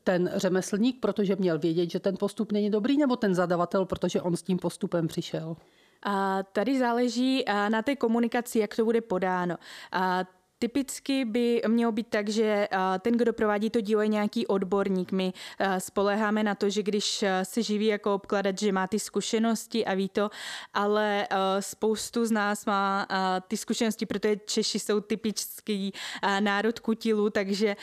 Ten 0.04 0.30
řemeslník, 0.34 1.00
protože 1.00 1.36
měl 1.36 1.58
vědět, 1.58 1.90
že 1.90 2.00
ten 2.00 2.16
postup 2.16 2.52
není 2.52 2.70
dobrý, 2.70 2.98
nebo 2.98 3.16
ten 3.16 3.34
zadavatel, 3.34 3.84
protože 3.84 4.22
on 4.22 4.36
s 4.36 4.42
tím 4.42 4.58
postupem 4.58 5.08
přišel? 5.08 5.56
A 6.02 6.42
tady 6.42 6.78
záleží 6.78 7.44
na 7.68 7.82
té 7.82 7.96
komunikaci, 7.96 8.58
jak 8.58 8.76
to 8.76 8.84
bude 8.84 9.00
podáno. 9.00 9.56
A 9.92 10.24
Typicky 10.64 11.24
by 11.24 11.62
mělo 11.68 11.92
být 11.92 12.06
tak, 12.08 12.28
že 12.28 12.68
ten, 13.00 13.16
kdo 13.16 13.32
provádí 13.32 13.70
to 13.70 13.80
dílo, 13.80 14.02
je 14.02 14.08
nějaký 14.08 14.46
odborník. 14.46 15.12
My 15.12 15.32
spoleháme 15.78 16.42
na 16.42 16.54
to, 16.54 16.70
že 16.70 16.82
když 16.82 17.24
se 17.42 17.62
živí 17.62 17.86
jako 17.86 18.14
obkladat, 18.14 18.58
že 18.58 18.72
má 18.72 18.86
ty 18.86 18.98
zkušenosti 18.98 19.84
a 19.84 19.94
ví 19.94 20.08
to, 20.08 20.30
ale 20.74 21.28
spoustu 21.60 22.26
z 22.26 22.30
nás 22.30 22.66
má 22.66 23.06
ty 23.48 23.56
zkušenosti, 23.56 24.06
protože 24.06 24.36
Češi 24.36 24.78
jsou 24.78 25.00
typický 25.00 25.92
národ 26.40 26.80
kutilů, 26.80 27.30
takže 27.30 27.76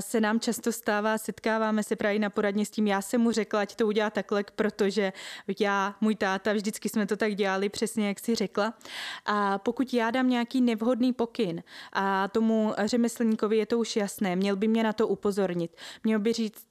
se 0.00 0.20
nám 0.20 0.40
často 0.40 0.72
stává, 0.72 1.18
setkáváme 1.18 1.82
se 1.82 1.96
právě 1.96 2.18
na 2.18 2.30
poradně 2.30 2.66
s 2.66 2.70
tím, 2.70 2.86
já 2.86 3.02
jsem 3.02 3.20
mu 3.20 3.32
řekla, 3.32 3.60
ať 3.60 3.74
to 3.74 3.86
udělá 3.86 4.10
takhle, 4.10 4.44
protože 4.56 5.12
já, 5.60 5.94
můj 6.00 6.14
táta, 6.14 6.52
vždycky 6.52 6.88
jsme 6.88 7.06
to 7.06 7.16
tak 7.16 7.34
dělali, 7.34 7.68
přesně 7.68 8.08
jak 8.08 8.20
si 8.20 8.34
řekla. 8.34 8.74
A 9.26 9.58
pokud 9.58 9.94
já 9.94 10.10
dám 10.10 10.28
nějaký 10.28 10.60
nevhodný 10.60 11.12
pokyn 11.12 11.62
a 11.92 12.27
tomu 12.28 12.74
řemeslníkovi 12.84 13.56
je 13.56 13.66
to 13.66 13.78
už 13.78 13.96
jasné, 13.96 14.36
měl 14.36 14.56
by 14.56 14.68
mě 14.68 14.82
na 14.82 14.92
to 14.92 15.08
upozornit. 15.08 15.76
Měl 16.04 16.18
by 16.18 16.32
říct, 16.32 16.66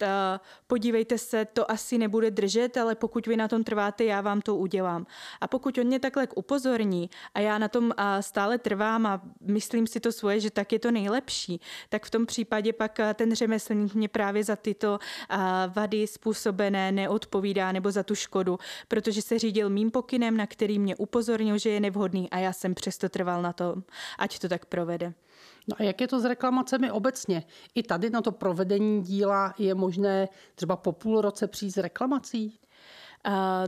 podívejte 0.67 1.17
se, 1.17 1.45
to 1.45 1.71
asi 1.71 1.97
nebude 1.97 2.31
držet, 2.31 2.77
ale 2.77 2.95
pokud 2.95 3.27
vy 3.27 3.37
na 3.37 3.47
tom 3.47 3.63
trváte, 3.63 4.03
já 4.03 4.21
vám 4.21 4.41
to 4.41 4.55
udělám. 4.55 5.05
A 5.41 5.47
pokud 5.47 5.77
on 5.77 5.87
mě 5.87 5.99
takhle 5.99 6.27
upozorní 6.35 7.09
a 7.33 7.39
já 7.39 7.57
na 7.57 7.67
tom 7.67 7.91
stále 8.19 8.57
trvám 8.57 9.05
a 9.05 9.21
myslím 9.41 9.87
si 9.87 9.99
to 9.99 10.11
svoje, 10.11 10.39
že 10.39 10.51
tak 10.51 10.71
je 10.71 10.79
to 10.79 10.91
nejlepší, 10.91 11.61
tak 11.89 12.05
v 12.05 12.09
tom 12.09 12.25
případě 12.25 12.73
pak 12.73 12.99
ten 13.13 13.35
řemeslník 13.35 13.93
mě 13.93 14.07
právě 14.07 14.43
za 14.43 14.55
tyto 14.55 14.99
vady 15.75 16.07
způsobené 16.07 16.91
neodpovídá 16.91 17.71
nebo 17.71 17.91
za 17.91 18.03
tu 18.03 18.15
škodu, 18.15 18.59
protože 18.87 19.21
se 19.21 19.39
řídil 19.39 19.69
mým 19.69 19.91
pokynem, 19.91 20.37
na 20.37 20.47
který 20.47 20.79
mě 20.79 20.95
upozornil, 20.95 21.57
že 21.57 21.69
je 21.69 21.79
nevhodný 21.79 22.29
a 22.29 22.37
já 22.37 22.53
jsem 22.53 22.75
přesto 22.75 23.09
trval 23.09 23.41
na 23.41 23.53
tom, 23.53 23.83
ať 24.17 24.39
to 24.39 24.49
tak 24.49 24.65
provede. 24.65 25.13
No 25.67 25.75
a 25.79 25.83
jak 25.83 26.01
je 26.01 26.07
to 26.07 26.19
s 26.19 26.25
reklamacemi 26.25 26.91
obecně? 26.91 27.43
I 27.75 27.83
tady 27.83 28.09
na 28.09 28.21
to 28.21 28.31
provedení 28.31 29.03
díla 29.03 29.53
je 29.57 29.75
možné 29.75 30.27
třeba 30.55 30.75
po 30.75 30.91
půl 30.91 31.21
roce 31.21 31.47
přijít 31.47 31.71
s 31.71 31.77
reklamací? 31.77 32.59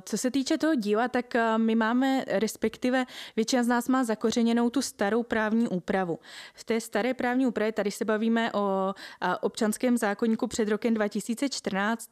Co 0.04 0.18
se 0.18 0.32
týče 0.32 0.58
toho 0.58 0.76
díla, 0.76 1.08
tak 1.08 1.34
my 1.58 1.76
máme, 1.76 2.26
respektive 2.28 3.06
většina 3.36 3.64
z 3.64 3.68
nás 3.68 3.88
má 3.88 4.04
zakořeněnou 4.04 4.70
tu 4.70 4.82
starou 4.82 5.24
právní 5.24 5.68
úpravu. 5.68 6.20
V 6.54 6.64
té 6.64 6.82
staré 6.82 7.14
právní 7.14 7.48
úpravě, 7.48 7.72
tady 7.72 7.92
se 7.92 8.06
bavíme 8.06 8.52
o 8.54 8.94
občanském 9.42 9.98
zákonníku 9.98 10.48
před 10.48 10.70
rokem 10.70 10.94
2014, 10.94 12.12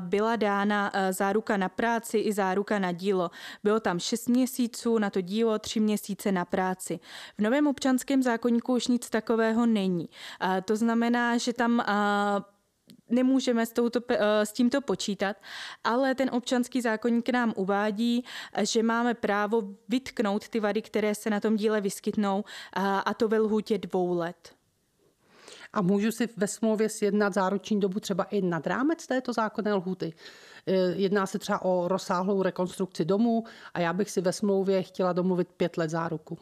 byla 0.00 0.36
dána 0.36 0.92
záruka 1.10 1.56
na 1.56 1.68
práci 1.68 2.18
i 2.18 2.32
záruka 2.32 2.78
na 2.78 2.92
dílo. 2.92 3.30
Bylo 3.64 3.80
tam 3.80 3.98
6 3.98 4.28
měsíců 4.28 4.98
na 4.98 5.10
to 5.10 5.20
dílo, 5.20 5.58
3 5.58 5.80
měsíce 5.80 6.32
na 6.32 6.44
práci. 6.44 7.00
V 7.38 7.42
novém 7.42 7.66
občanském 7.66 8.22
zákonníku 8.22 8.74
už 8.74 8.86
nic 8.86 9.10
takového 9.10 9.66
není. 9.66 10.08
To 10.64 10.76
znamená, 10.76 11.36
že 11.36 11.52
tam 11.52 11.82
nemůžeme 13.10 13.66
s, 13.66 13.72
touto, 13.72 14.00
eh, 14.08 14.46
s 14.46 14.52
tímto 14.52 14.80
počítat, 14.80 15.36
ale 15.84 16.14
ten 16.14 16.30
občanský 16.32 16.80
zákonník 16.80 17.28
nám 17.28 17.52
uvádí, 17.56 18.24
že 18.62 18.82
máme 18.82 19.14
právo 19.14 19.62
vytknout 19.88 20.48
ty 20.48 20.60
vady, 20.60 20.82
které 20.82 21.14
se 21.14 21.30
na 21.30 21.40
tom 21.40 21.56
díle 21.56 21.80
vyskytnou, 21.80 22.44
a 23.04 23.14
to 23.14 23.28
ve 23.28 23.38
lhůtě 23.38 23.78
dvou 23.78 24.18
let. 24.18 24.58
A 25.72 25.82
můžu 25.82 26.12
si 26.12 26.28
ve 26.36 26.46
smlouvě 26.46 26.88
sjednat 26.88 27.34
záruční 27.34 27.80
dobu 27.80 28.00
třeba 28.00 28.24
i 28.24 28.42
nad 28.42 28.66
rámec 28.66 29.06
této 29.06 29.32
zákonné 29.32 29.74
lhuty? 29.74 30.12
Eh, 30.66 30.72
jedná 30.94 31.26
se 31.26 31.38
třeba 31.38 31.62
o 31.62 31.88
rozsáhlou 31.88 32.42
rekonstrukci 32.42 33.04
domu 33.04 33.44
a 33.74 33.80
já 33.80 33.92
bych 33.92 34.10
si 34.10 34.20
ve 34.20 34.32
smlouvě 34.32 34.82
chtěla 34.82 35.12
domluvit 35.12 35.48
pět 35.56 35.76
let 35.76 35.90
záruku. 35.90 36.38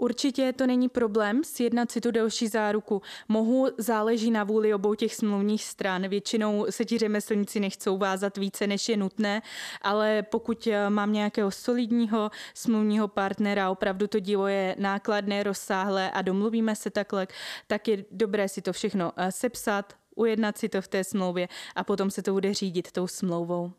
Určitě 0.00 0.52
to 0.52 0.66
není 0.66 0.88
problém 0.88 1.44
sjednat 1.44 1.90
si 1.90 2.00
tu 2.00 2.10
delší 2.10 2.48
záruku. 2.48 3.02
Mohu, 3.28 3.68
záleží 3.78 4.30
na 4.30 4.44
vůli 4.44 4.74
obou 4.74 4.94
těch 4.94 5.14
smluvních 5.14 5.64
stran. 5.64 6.08
Většinou 6.08 6.66
se 6.70 6.84
ti 6.84 6.98
řemeslníci 6.98 7.60
nechcou 7.60 7.98
vázat 7.98 8.36
více, 8.36 8.66
než 8.66 8.88
je 8.88 8.96
nutné, 8.96 9.42
ale 9.82 10.22
pokud 10.22 10.66
eh, 10.66 10.90
mám 10.90 11.12
nějakého 11.12 11.50
solidního 11.50 12.30
smluvního 12.54 13.08
partnera, 13.08 13.70
opravdu 13.70 14.06
to 14.06 14.20
dílo 14.20 14.46
je 14.46 14.76
nákladné, 14.78 15.42
rozsáhlé 15.42 16.10
a 16.10 16.22
domluvíme 16.22 16.76
se 16.76 16.90
takhle, 16.90 17.26
tak 17.66 17.88
je 17.88 18.04
dobré 18.10 18.48
si 18.48 18.62
to 18.62 18.72
všechno 18.72 19.12
eh, 19.16 19.32
sepsat, 19.32 19.92
ujednat 20.16 20.58
si 20.58 20.68
to 20.68 20.82
v 20.82 20.88
té 20.88 21.04
smlouvě 21.04 21.48
a 21.76 21.84
potom 21.84 22.10
se 22.10 22.22
to 22.22 22.32
bude 22.32 22.54
řídit 22.54 22.92
tou 22.92 23.06
smlouvou. 23.06 23.72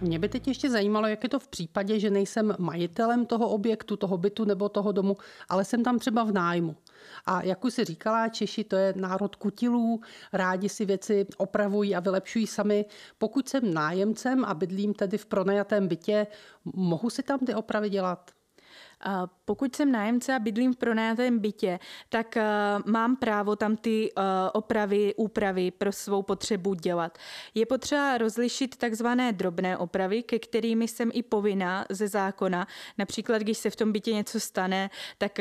Mě 0.00 0.18
by 0.18 0.28
teď 0.28 0.48
ještě 0.48 0.70
zajímalo, 0.70 1.06
jak 1.06 1.22
je 1.22 1.28
to 1.28 1.38
v 1.38 1.48
případě, 1.48 2.00
že 2.00 2.10
nejsem 2.10 2.54
majitelem 2.58 3.26
toho 3.26 3.48
objektu, 3.48 3.96
toho 3.96 4.18
bytu 4.18 4.44
nebo 4.44 4.68
toho 4.68 4.92
domu, 4.92 5.16
ale 5.48 5.64
jsem 5.64 5.84
tam 5.84 5.98
třeba 5.98 6.24
v 6.24 6.32
nájmu. 6.32 6.76
A 7.26 7.42
jak 7.42 7.64
už 7.64 7.74
si 7.74 7.84
říkala, 7.84 8.28
Češi 8.28 8.64
to 8.64 8.76
je 8.76 8.94
národ 8.96 9.36
kutilů, 9.36 10.00
rádi 10.32 10.68
si 10.68 10.84
věci 10.84 11.26
opravují 11.36 11.96
a 11.96 12.00
vylepšují 12.00 12.46
sami. 12.46 12.84
Pokud 13.18 13.48
jsem 13.48 13.74
nájemcem 13.74 14.44
a 14.44 14.54
bydlím 14.54 14.94
tedy 14.94 15.18
v 15.18 15.26
pronajatém 15.26 15.88
bytě, 15.88 16.26
mohu 16.64 17.10
si 17.10 17.22
tam 17.22 17.38
ty 17.38 17.54
opravy 17.54 17.90
dělat? 17.90 18.35
Pokud 19.44 19.76
jsem 19.76 19.92
nájemce 19.92 20.34
a 20.34 20.38
bydlím 20.38 20.72
v 20.72 20.76
pronajatém 20.76 21.38
bytě, 21.38 21.78
tak 22.08 22.38
mám 22.86 23.16
právo 23.16 23.56
tam 23.56 23.76
ty 23.76 24.12
opravy, 24.52 25.14
úpravy 25.16 25.70
pro 25.70 25.92
svou 25.92 26.22
potřebu 26.22 26.74
dělat. 26.74 27.18
Je 27.54 27.66
potřeba 27.66 28.18
rozlišit 28.18 28.76
takzvané 28.76 29.32
drobné 29.32 29.76
opravy, 29.76 30.22
ke 30.22 30.38
kterými 30.38 30.88
jsem 30.88 31.10
i 31.12 31.22
povinná 31.22 31.86
ze 31.90 32.08
zákona. 32.08 32.66
Například, 32.98 33.38
když 33.38 33.58
se 33.58 33.70
v 33.70 33.76
tom 33.76 33.92
bytě 33.92 34.12
něco 34.12 34.40
stane, 34.40 34.90
tak 35.18 35.38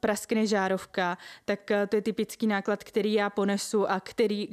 praskne 0.00 0.46
žárovka, 0.46 1.18
tak 1.44 1.60
to 1.88 1.96
je 1.96 2.02
typický 2.02 2.46
náklad, 2.46 2.84
který 2.84 3.12
já 3.12 3.30
ponesu 3.30 3.90
a 3.90 4.00
který, 4.00 4.48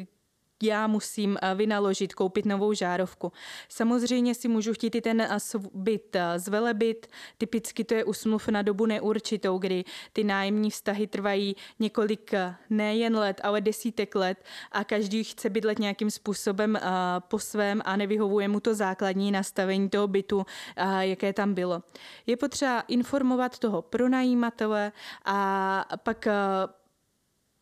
já 0.63 0.87
musím 0.87 1.37
eh, 1.41 1.55
vynaložit, 1.55 2.13
koupit 2.13 2.45
novou 2.45 2.73
žárovku. 2.73 3.31
Samozřejmě 3.69 4.35
si 4.35 4.47
můžu 4.47 4.73
chtít 4.73 4.95
i 4.95 5.01
ten 5.01 5.21
eh, 5.21 5.37
byt 5.73 6.15
eh, 6.15 6.39
zvelebit, 6.39 7.07
typicky 7.37 7.83
to 7.83 7.93
je 7.93 8.03
usmluv 8.03 8.47
na 8.47 8.61
dobu 8.61 8.85
neurčitou, 8.85 9.57
kdy 9.57 9.83
ty 10.13 10.23
nájemní 10.23 10.69
vztahy 10.69 11.07
trvají 11.07 11.55
několik 11.79 12.31
nejen 12.69 13.15
let, 13.15 13.41
ale 13.43 13.61
desítek 13.61 14.15
let 14.15 14.43
a 14.71 14.83
každý 14.83 15.23
chce 15.23 15.49
bydlet 15.49 15.79
nějakým 15.79 16.11
způsobem 16.11 16.79
po 17.27 17.39
svém 17.39 17.81
a 17.85 17.95
nevyhovuje 17.95 18.47
mu 18.47 18.59
to 18.59 18.75
základní 18.75 19.31
nastavení 19.31 19.89
toho 19.89 20.07
bytu, 20.07 20.45
jaké 20.99 21.33
tam 21.33 21.53
bylo. 21.53 21.83
Je 22.25 22.37
potřeba 22.37 22.81
informovat 22.81 23.59
toho 23.59 23.81
pronajímatele 23.81 24.91
a 25.25 25.85
pak 26.03 26.27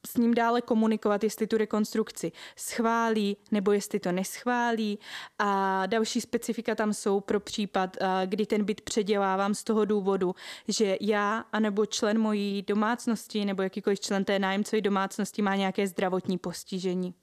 s 0.07 0.17
ním 0.17 0.33
dále 0.33 0.61
komunikovat, 0.61 1.23
jestli 1.23 1.47
tu 1.47 1.57
rekonstrukci 1.57 2.31
schválí 2.55 3.37
nebo 3.51 3.71
jestli 3.71 3.99
to 3.99 4.11
neschválí. 4.11 4.99
A 5.39 5.85
další 5.85 6.21
specifika 6.21 6.75
tam 6.75 6.93
jsou 6.93 7.19
pro 7.19 7.39
případ, 7.39 7.97
kdy 8.25 8.45
ten 8.45 8.63
byt 8.63 8.81
předělávám 8.81 9.53
z 9.53 9.63
toho 9.63 9.85
důvodu, 9.85 10.35
že 10.67 10.97
já 11.01 11.45
anebo 11.51 11.85
člen 11.85 12.19
mojí 12.19 12.61
domácnosti 12.61 13.45
nebo 13.45 13.61
jakýkoliv 13.61 13.99
člen 13.99 14.25
té 14.25 14.39
nájemcové 14.39 14.81
domácnosti 14.81 15.41
má 15.41 15.55
nějaké 15.55 15.87
zdravotní 15.87 16.37
postižení. 16.37 17.13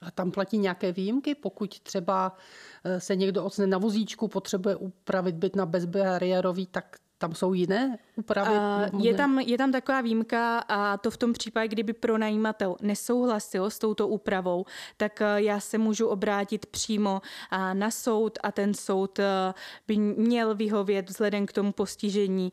A 0.00 0.10
tam 0.10 0.30
platí 0.30 0.58
nějaké 0.58 0.92
výjimky, 0.92 1.34
pokud 1.34 1.80
třeba 1.80 2.36
e, 2.84 3.00
se 3.00 3.16
někdo 3.16 3.44
ocne 3.44 3.66
na 3.66 3.78
vozíčku, 3.78 4.28
potřebuje 4.28 4.76
upravit 4.76 5.34
byt 5.34 5.56
na 5.56 5.66
bezbariérový, 5.66 6.66
tak 6.66 6.96
tam 7.18 7.34
jsou 7.34 7.52
jiné 7.52 7.98
úpravy? 8.16 8.50
Uh, 8.92 9.04
je, 9.04 9.14
tam, 9.14 9.38
je 9.38 9.58
tam 9.58 9.72
taková 9.72 10.00
výjimka 10.00 10.58
a 10.58 10.96
to 10.96 11.10
v 11.10 11.16
tom 11.16 11.32
případě, 11.32 11.68
kdyby 11.68 11.92
pronajímatel 11.92 12.76
nesouhlasil 12.80 13.70
s 13.70 13.78
touto 13.78 14.08
úpravou, 14.08 14.64
tak 14.96 15.20
uh, 15.20 15.26
já 15.36 15.60
se 15.60 15.78
můžu 15.78 16.06
obrátit 16.06 16.66
přímo 16.66 17.22
uh, 17.52 17.74
na 17.74 17.90
soud 17.90 18.38
a 18.42 18.52
ten 18.52 18.74
soud 18.74 19.18
uh, 19.18 19.24
by 19.88 19.96
měl 19.96 20.54
vyhovět 20.54 21.08
vzhledem 21.08 21.46
k 21.46 21.52
tomu 21.52 21.72
postižení, 21.72 22.52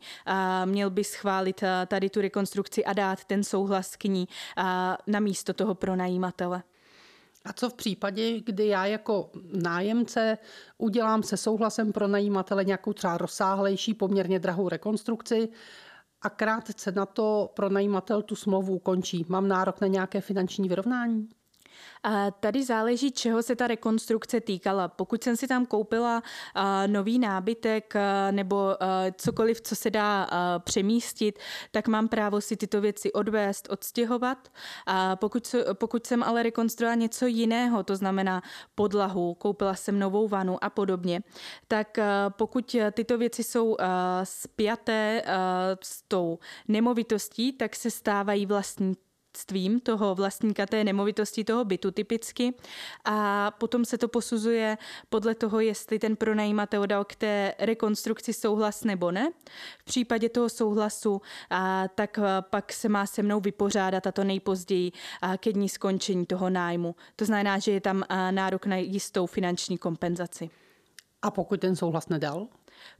měl 0.64 0.90
by 0.90 1.04
schválit 1.04 1.64
tady 1.86 2.10
tu 2.10 2.20
rekonstrukci 2.20 2.84
a 2.84 2.92
dát 2.92 3.24
ten 3.24 3.44
souhlas 3.44 3.96
k 3.96 4.04
ní 4.04 4.28
na 5.06 5.20
místo 5.20 5.52
toho 5.52 5.74
pronajímatele. 5.74 6.62
A 7.44 7.52
co 7.52 7.70
v 7.70 7.74
případě, 7.74 8.40
kdy 8.40 8.66
já 8.66 8.86
jako 8.86 9.30
nájemce 9.62 10.38
udělám 10.78 11.22
se 11.22 11.36
souhlasem 11.36 11.92
pro 11.92 12.08
najímatele 12.08 12.64
nějakou 12.64 12.92
třeba 12.92 13.18
rozsáhlejší, 13.18 13.94
poměrně 13.94 14.38
drahou 14.38 14.68
rekonstrukci 14.68 15.48
a 16.22 16.30
krátce 16.30 16.92
na 16.92 17.06
to 17.06 17.50
pronajímatel 17.54 18.22
tu 18.22 18.36
smlouvu 18.36 18.74
ukončí. 18.74 19.26
Mám 19.28 19.48
nárok 19.48 19.80
na 19.80 19.86
nějaké 19.86 20.20
finanční 20.20 20.68
vyrovnání? 20.68 21.28
A 22.02 22.30
tady 22.30 22.64
záleží, 22.64 23.12
čeho 23.12 23.42
se 23.42 23.56
ta 23.56 23.66
rekonstrukce 23.66 24.40
týkala. 24.40 24.88
Pokud 24.88 25.24
jsem 25.24 25.36
si 25.36 25.48
tam 25.48 25.66
koupila 25.66 26.22
nový 26.86 27.18
nábytek 27.18 27.94
nebo 28.30 28.76
cokoliv, 29.16 29.60
co 29.60 29.76
se 29.76 29.90
dá 29.90 30.28
přemístit, 30.58 31.38
tak 31.70 31.88
mám 31.88 32.08
právo 32.08 32.40
si 32.40 32.56
tyto 32.56 32.80
věci 32.80 33.12
odvést, 33.12 33.68
odstěhovat. 33.70 34.52
A 34.86 35.16
pokud, 35.16 35.54
pokud 35.72 36.06
jsem 36.06 36.22
ale 36.22 36.42
rekonstruovala 36.42 36.94
něco 36.94 37.26
jiného, 37.26 37.82
to 37.82 37.96
znamená 37.96 38.42
podlahu, 38.74 39.34
koupila 39.34 39.74
jsem 39.74 39.98
novou 39.98 40.28
vanu 40.28 40.64
a 40.64 40.70
podobně, 40.70 41.22
tak 41.68 41.98
pokud 42.28 42.76
tyto 42.92 43.18
věci 43.18 43.44
jsou 43.44 43.76
spjaté 44.24 45.22
s 45.82 46.02
tou 46.02 46.38
nemovitostí, 46.68 47.52
tak 47.52 47.76
se 47.76 47.90
stávají 47.90 48.46
vlastní 48.46 48.94
vlastnictvím 49.34 49.80
toho 49.80 50.14
vlastníka 50.14 50.66
té 50.66 50.84
nemovitosti, 50.84 51.44
toho 51.44 51.64
bytu 51.64 51.90
typicky. 51.90 52.54
A 53.04 53.50
potom 53.50 53.84
se 53.84 53.98
to 53.98 54.08
posuzuje 54.08 54.78
podle 55.08 55.34
toho, 55.34 55.60
jestli 55.60 55.98
ten 55.98 56.16
pronajímatel 56.16 56.86
dal 56.86 57.04
k 57.04 57.14
té 57.14 57.54
rekonstrukci 57.58 58.32
souhlas 58.32 58.84
nebo 58.84 59.10
ne. 59.10 59.30
V 59.78 59.84
případě 59.84 60.28
toho 60.28 60.48
souhlasu, 60.48 61.20
a, 61.50 61.88
tak 61.94 62.18
pak 62.50 62.72
se 62.72 62.88
má 62.88 63.06
se 63.06 63.22
mnou 63.22 63.40
vypořádat 63.40 64.06
a 64.06 64.12
to 64.12 64.24
nejpozději 64.24 64.92
a, 65.22 65.36
ke 65.36 65.52
dní 65.52 65.68
skončení 65.68 66.26
toho 66.26 66.50
nájmu. 66.50 66.94
To 67.16 67.24
znamená, 67.24 67.58
že 67.58 67.72
je 67.72 67.80
tam 67.80 68.04
a, 68.08 68.30
nárok 68.30 68.66
na 68.66 68.76
jistou 68.76 69.26
finanční 69.26 69.78
kompenzaci. 69.78 70.50
A 71.22 71.30
pokud 71.30 71.60
ten 71.60 71.76
souhlas 71.76 72.08
nedal? 72.08 72.46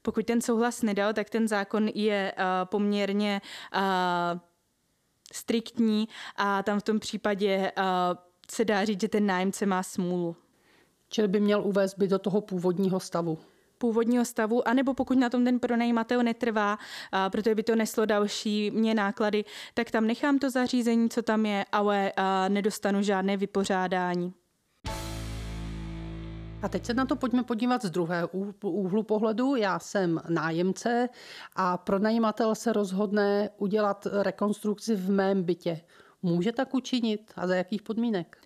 Pokud 0.03 0.27
ten 0.27 0.41
souhlas 0.41 0.83
nedal, 0.83 1.13
tak 1.13 1.31
ten 1.31 1.49
zákon 1.49 1.89
je 1.95 2.33
uh, 2.37 2.43
poměrně 2.65 3.41
uh, 3.75 4.41
striktní 5.35 6.09
a 6.37 6.63
tam 6.63 6.81
v 6.81 6.83
tom 6.83 7.01
případě 7.01 7.73
uh, 7.79 7.85
se 8.51 8.65
dá 8.65 8.85
říct, 8.85 9.01
že 9.01 9.09
ten 9.09 9.27
nájemce 9.27 9.67
má 9.67 9.83
smůlu. 9.83 10.37
Čili 11.09 11.29
by 11.29 11.41
měl 11.41 11.63
uvést 11.65 11.99
by 11.99 12.09
do 12.09 12.19
toho 12.19 12.41
původního 12.41 13.01
stavu 13.01 13.39
původního 13.79 14.25
stavu, 14.25 14.69
anebo 14.69 14.95
pokud 14.95 15.19
na 15.19 15.31
tom 15.31 15.45
ten 15.45 15.59
pronajímatel 15.59 16.23
netrvá, 16.23 16.79
a 17.13 17.31
protože 17.31 17.55
by 17.55 17.63
to 17.63 17.77
neslo 17.77 18.07
další 18.07 18.71
mě 18.71 18.95
náklady, 18.95 19.45
tak 19.75 19.91
tam 19.91 20.07
nechám 20.07 20.39
to 20.39 20.51
zařízení, 20.51 21.11
co 21.11 21.23
tam 21.23 21.47
je, 21.47 21.65
ale 21.73 22.13
a 22.17 22.49
nedostanu 22.49 23.03
žádné 23.03 23.37
vypořádání. 23.37 24.35
A 26.65 26.69
teď 26.69 26.87
se 26.87 26.95
na 26.95 27.07
to 27.07 27.17
pojďme 27.17 27.43
podívat 27.43 27.85
z 27.85 27.91
druhého 27.91 28.29
úhlu 28.63 29.03
pohledu. 29.03 29.57
Já 29.57 29.79
jsem 29.79 30.21
nájemce 30.29 31.09
a 31.57 31.77
pronajímatel 31.77 32.55
se 32.55 32.73
rozhodne 32.73 33.51
udělat 33.59 34.07
rekonstrukci 34.23 34.95
v 34.97 35.11
mém 35.11 35.43
bytě. 35.43 35.81
Může 36.23 36.53
tak 36.53 36.75
učinit 36.75 37.33
a 37.37 37.47
za 37.47 37.55
jakých 37.55 37.83
podmínek? 37.83 38.39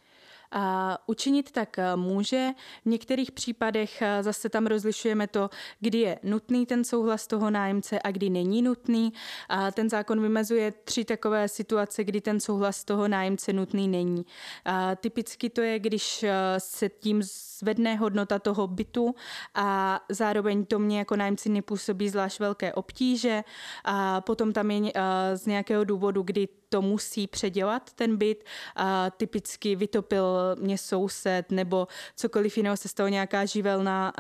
Učinit 1.06 1.50
tak 1.52 1.78
eh, 1.78 1.96
může. 1.96 2.50
V 2.84 2.88
některých 2.88 3.32
případech 3.32 4.02
eh, 4.02 4.22
zase 4.22 4.48
tam 4.48 4.66
rozlišujeme 4.66 5.26
to, 5.26 5.50
kdy 5.80 5.98
je 5.98 6.18
nutný 6.22 6.66
ten 6.66 6.84
souhlas 6.84 7.26
toho 7.26 7.50
nájemce 7.50 7.98
a 8.04 8.10
kdy 8.10 8.30
není 8.30 8.62
nutný. 8.62 9.12
Ten 9.72 9.90
zákon 9.90 10.22
vymezuje 10.22 10.72
tři 10.72 11.04
takové 11.04 11.48
situace, 11.48 12.04
kdy 12.04 12.20
ten 12.20 12.40
souhlas 12.40 12.84
toho 12.84 13.08
nájemce 13.08 13.52
nutný 13.52 13.88
není. 13.88 14.26
Typicky 14.96 15.50
to 15.50 15.60
je, 15.60 15.78
když 15.78 16.22
eh, 16.22 16.32
se 16.58 16.88
tím 16.88 17.22
zvedne 17.58 17.96
hodnota 17.96 18.38
toho 18.38 18.66
bytu 18.66 19.14
a 19.54 20.00
zároveň 20.08 20.64
to 20.64 20.78
mě 20.78 20.98
jako 20.98 21.16
nájemci 21.16 21.48
nepůsobí 21.48 22.08
zvlášť 22.08 22.40
velké 22.40 22.72
obtíže. 22.72 23.44
A 23.84 24.20
potom 24.20 24.52
tam 24.52 24.70
je 24.70 24.92
z 25.34 25.46
nějakého 25.46 25.84
důvodu, 25.84 26.22
kdy 26.22 26.48
to 26.70 26.82
musí 26.82 27.26
předělat 27.26 27.92
ten 27.92 28.16
byt 28.16 28.44
a 28.76 29.10
typicky 29.10 29.76
vytopil 29.76 30.38
mě 30.60 30.78
soused 30.78 31.50
nebo 31.50 31.88
cokoliv 32.16 32.56
jiného 32.56 32.76
se 32.76 32.88
stalo 32.88 33.08
nějaká 33.08 33.44
živelná 33.44 34.12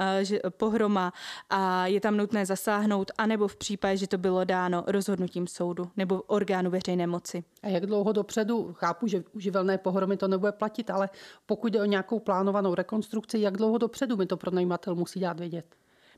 pohroma 0.50 1.12
a 1.50 1.86
je 1.86 2.00
tam 2.00 2.16
nutné 2.16 2.46
zasáhnout, 2.46 3.10
anebo 3.18 3.48
v 3.48 3.56
případě, 3.56 3.96
že 3.96 4.06
to 4.06 4.18
bylo 4.18 4.44
dáno 4.44 4.84
rozhodnutím 4.86 5.46
soudu 5.46 5.90
nebo 5.96 6.22
orgánu 6.26 6.70
veřejné 6.70 7.06
moci. 7.06 7.44
A 7.62 7.68
jak 7.68 7.86
dlouho 7.86 8.12
dopředu, 8.12 8.72
chápu, 8.72 9.06
že 9.06 9.24
živelné 9.36 9.78
pohromy 9.78 10.16
to 10.16 10.28
nebude 10.28 10.52
platit, 10.52 10.90
ale 10.90 11.08
pokud 11.46 11.72
jde 11.72 11.82
o 11.82 11.84
nějakou 11.84 12.18
plánovanou 12.18 12.74
rekonstrukci, 12.74 13.27
jak 13.34 13.56
dlouho 13.56 13.78
dopředu 13.78 14.16
mi 14.16 14.26
to 14.26 14.36
pronajímatel 14.36 14.94
musí 14.94 15.20
dát 15.20 15.38
vědět? 15.38 15.74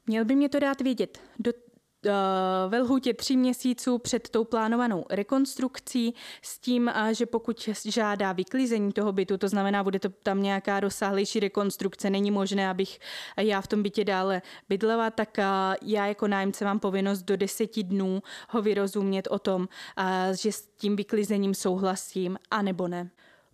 Měl 0.06 0.24
by 0.24 0.34
mě 0.34 0.48
to 0.48 0.58
dát 0.58 0.80
vědět 0.80 1.20
do 1.38 1.52
Eh, 2.06 2.68
ve 2.68 2.78
lhůtě 2.78 3.14
tří 3.14 3.36
měsíců 3.36 3.98
před 3.98 4.28
tou 4.28 4.44
plánovanou 4.44 5.04
rekonstrukcí 5.10 6.14
s 6.42 6.58
tím, 6.58 6.88
eh, 6.88 7.14
že 7.14 7.26
pokud 7.26 7.68
žádá 7.84 8.32
vyklizení 8.32 8.92
toho 8.92 9.12
bytu, 9.12 9.38
to 9.38 9.48
znamená, 9.48 9.84
bude 9.84 9.98
to 9.98 10.08
tam 10.08 10.42
nějaká 10.42 10.80
rozsáhlejší 10.80 11.40
rekonstrukce, 11.40 12.10
není 12.10 12.30
možné, 12.30 12.68
abych 12.68 12.98
já 13.36 13.60
v 13.60 13.66
tom 13.66 13.82
bytě 13.82 14.04
dále 14.04 14.42
bydlela, 14.68 15.10
tak 15.10 15.38
eh, 15.38 15.44
já 15.82 16.06
jako 16.06 16.28
nájemce 16.28 16.64
mám 16.64 16.80
povinnost 16.80 17.22
do 17.22 17.36
deseti 17.36 17.82
dnů 17.82 18.22
ho 18.48 18.62
vyrozumět 18.62 19.28
o 19.30 19.38
tom, 19.38 19.68
že 20.32 20.52
s 20.52 20.66
tím 20.66 20.96
vyklizením 20.96 21.54
souhlasím, 21.54 22.38
anebo 22.50 22.88
ne. 22.88 23.10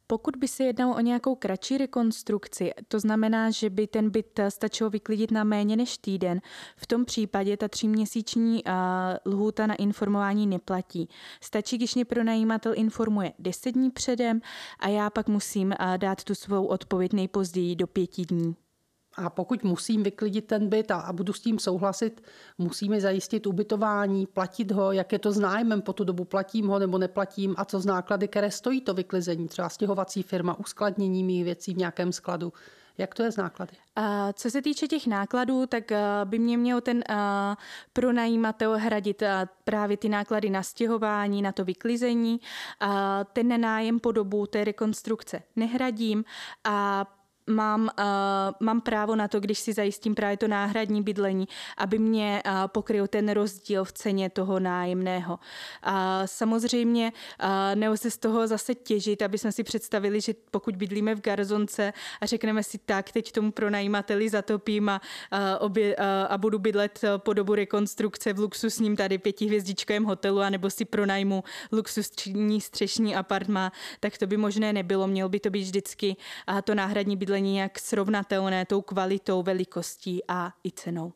Pokud 0.07 0.37
by 0.37 0.49
se 0.49 0.65
jednalo 0.65 0.97
o 0.97 1.01
nějakou 1.01 1.35
kratší 1.35 1.79
rekonstrukci, 1.79 2.71
to 2.89 3.01
znamená, 3.01 3.51
že 3.51 3.71
by 3.71 3.87
ten 3.87 4.11
byt 4.11 4.41
stačilo 4.49 4.91
vyklidit 4.91 5.31
na 5.31 5.45
méně 5.45 5.77
než 5.77 5.99
týden, 5.99 6.41
v 6.77 6.87
tom 6.87 7.05
případě 7.05 7.57
ta 7.57 7.69
tříměsíční 7.69 8.63
lhůta 9.27 9.67
na 9.67 9.75
informování 9.75 10.47
neplatí. 10.47 11.09
Stačí, 11.41 11.77
když 11.77 11.95
mě 11.95 12.05
pronajímatel 12.05 12.73
informuje 12.77 13.33
10 13.39 13.73
dní 13.73 13.91
předem 13.91 14.41
a 14.81 14.89
já 14.89 15.11
pak 15.11 15.29
musím 15.29 15.75
dát 15.97 16.25
tu 16.25 16.35
svou 16.35 16.67
odpověď 16.67 17.13
nejpozději 17.13 17.77
do 17.77 17.87
pěti 17.87 18.25
dní. 18.25 18.57
A 19.17 19.31
pokud 19.31 19.65
musím 19.65 20.03
vyklidit 20.03 20.47
ten 20.47 20.69
byt 20.69 20.91
a, 20.91 20.97
a 21.01 21.13
budu 21.13 21.33
s 21.33 21.41
tím 21.41 21.59
souhlasit, 21.59 22.23
musíme 22.59 23.01
zajistit 23.01 23.47
ubytování, 23.47 24.27
platit 24.27 24.73
ho, 24.73 24.93
jak 24.93 25.13
je 25.13 25.19
to 25.19 25.33
s 25.33 25.39
nájmem 25.39 25.83
po 25.83 25.93
tu 25.93 26.05
dobu, 26.05 26.25
platím 26.25 26.67
ho 26.67 26.79
nebo 26.79 26.99
neplatím 26.99 27.55
a 27.59 27.65
co 27.65 27.81
z 27.81 27.87
náklady, 27.87 28.29
které 28.29 28.51
stojí 28.51 28.81
to 28.81 28.95
vyklizení, 28.95 29.49
třeba 29.49 29.69
stěhovací 29.69 30.23
firma, 30.23 30.59
uskladnění 30.59 31.25
mých 31.25 31.45
věcí 31.45 31.75
v 31.75 31.77
nějakém 31.77 32.13
skladu. 32.13 32.53
Jak 32.99 33.15
to 33.15 33.23
je 33.23 33.33
z 33.33 33.37
náklady? 33.37 33.73
Co 34.33 34.51
se 34.51 34.63
týče 34.63 34.89
těch 34.89 35.07
nákladů, 35.07 35.67
tak 35.67 35.93
by 36.25 36.39
mě 36.39 36.59
měl 36.59 36.81
ten 36.81 37.05
pronajímatel 37.93 38.79
hradit 38.79 39.23
právě 39.65 39.97
ty 39.97 40.09
náklady 40.09 40.51
na 40.51 40.63
stěhování, 40.63 41.43
na 41.43 41.53
to 41.53 41.65
vyklizení. 41.65 42.41
Ten 43.33 43.61
nájem 43.61 44.01
po 44.01 44.13
dobu 44.13 44.47
té 44.47 44.65
rekonstrukce 44.65 45.43
nehradím 45.57 46.25
a 46.65 47.07
mám, 47.47 47.91
uh, 47.99 48.05
mám 48.61 48.81
právo 48.81 49.17
na 49.17 49.29
to, 49.29 49.41
když 49.41 49.59
si 49.59 49.73
zajistím 49.73 50.15
právě 50.15 50.37
to 50.37 50.49
náhradní 50.49 51.03
bydlení, 51.03 51.49
aby 51.77 51.99
mě 51.99 52.43
uh, 52.47 52.53
pokryl 52.67 53.07
ten 53.07 53.29
rozdíl 53.29 53.85
v 53.85 53.93
ceně 53.93 54.31
toho 54.31 54.61
nájemného. 54.61 55.39
A 55.83 56.27
samozřejmě 56.27 57.13
uh, 57.43 57.49
nelze 57.75 58.11
z 58.11 58.19
toho 58.19 58.47
zase 58.47 58.75
těžit, 58.75 59.23
aby 59.23 59.39
jsme 59.39 59.53
si 59.53 59.63
představili, 59.63 60.21
že 60.21 60.35
pokud 60.51 60.77
bydlíme 60.77 61.15
v 61.15 61.21
garzonce 61.21 61.93
a 62.21 62.27
řekneme 62.27 62.63
si 62.63 62.79
tak, 62.79 63.13
teď 63.13 63.33
tomu 63.33 63.53
pronajímateli 63.53 64.29
zatopím 64.29 64.89
a, 64.89 65.01
uh, 65.33 65.39
obě, 65.59 65.97
uh, 65.97 66.05
a 66.29 66.39
budu 66.39 66.59
bydlet 66.59 67.01
po 67.17 67.33
dobu 67.33 67.55
rekonstrukce 67.55 68.33
v 68.33 68.39
luxusním 68.39 68.97
tady 68.97 69.19
pětihvězdičkovém 69.19 70.05
hotelu, 70.05 70.41
anebo 70.41 70.71
si 70.71 70.85
pronajmu 70.85 71.45
luxusní 71.73 72.61
střešní 72.61 73.17
apartma, 73.17 73.73
tak 74.01 74.19
to 74.19 74.27
by 74.27 74.37
možné 74.37 74.73
nebylo. 74.73 75.07
Měl 75.07 75.29
by 75.29 75.41
to 75.41 75.51
být 75.51 75.63
vždycky 75.63 76.17
uh, 76.53 76.61
to 76.61 76.75
náhradní 76.75 77.17
bydlení 77.17 77.36
bydlení 77.37 77.57
jak 77.57 77.79
srovnatelné 77.79 78.67
tou 78.67 78.83
kvalitou, 78.83 79.43
velikostí 79.43 80.23
a 80.29 80.53
i 80.65 80.73
cenou. 80.73 81.13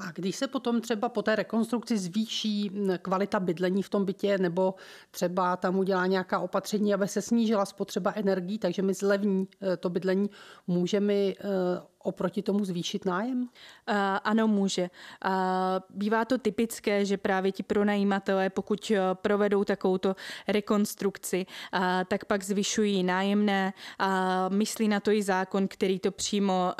A 0.00 0.12
když 0.12 0.36
se 0.36 0.46
potom 0.46 0.80
třeba 0.80 1.08
po 1.08 1.22
té 1.22 1.36
rekonstrukci 1.36 1.98
zvýší 1.98 2.70
kvalita 3.02 3.40
bydlení 3.40 3.82
v 3.82 3.88
tom 3.88 4.04
bytě, 4.04 4.38
nebo 4.38 4.74
třeba 5.10 5.56
tam 5.56 5.78
udělá 5.78 6.06
nějaká 6.06 6.38
opatření, 6.38 6.94
aby 6.94 7.08
se 7.08 7.22
snížila 7.22 7.66
spotřeba 7.66 8.12
energií, 8.16 8.58
takže 8.58 8.82
mi 8.82 8.94
zlevní 8.94 9.48
e, 9.62 9.76
to 9.76 9.90
bydlení, 9.90 10.30
může 10.66 11.00
mi 11.00 11.36
e, 11.40 11.90
oproti 12.02 12.42
tomu 12.42 12.64
zvýšit 12.64 13.04
nájem? 13.04 13.40
Uh, 13.42 13.46
ano, 14.24 14.48
může. 14.48 14.90
Uh, 15.26 15.30
bývá 15.90 16.24
to 16.24 16.38
typické, 16.38 17.04
že 17.04 17.16
právě 17.16 17.52
ti 17.52 17.62
pronajímatelé, 17.62 18.50
pokud 18.50 18.92
provedou 19.14 19.64
takovouto 19.64 20.16
rekonstrukci, 20.48 21.46
uh, 21.46 21.80
tak 22.08 22.24
pak 22.24 22.44
zvyšují 22.44 23.02
nájemné 23.02 23.72
a 23.98 24.48
myslí 24.48 24.88
na 24.88 25.00
to 25.00 25.10
i 25.10 25.22
zákon, 25.22 25.68
který 25.68 25.98
to 25.98 26.10
přímo 26.10 26.72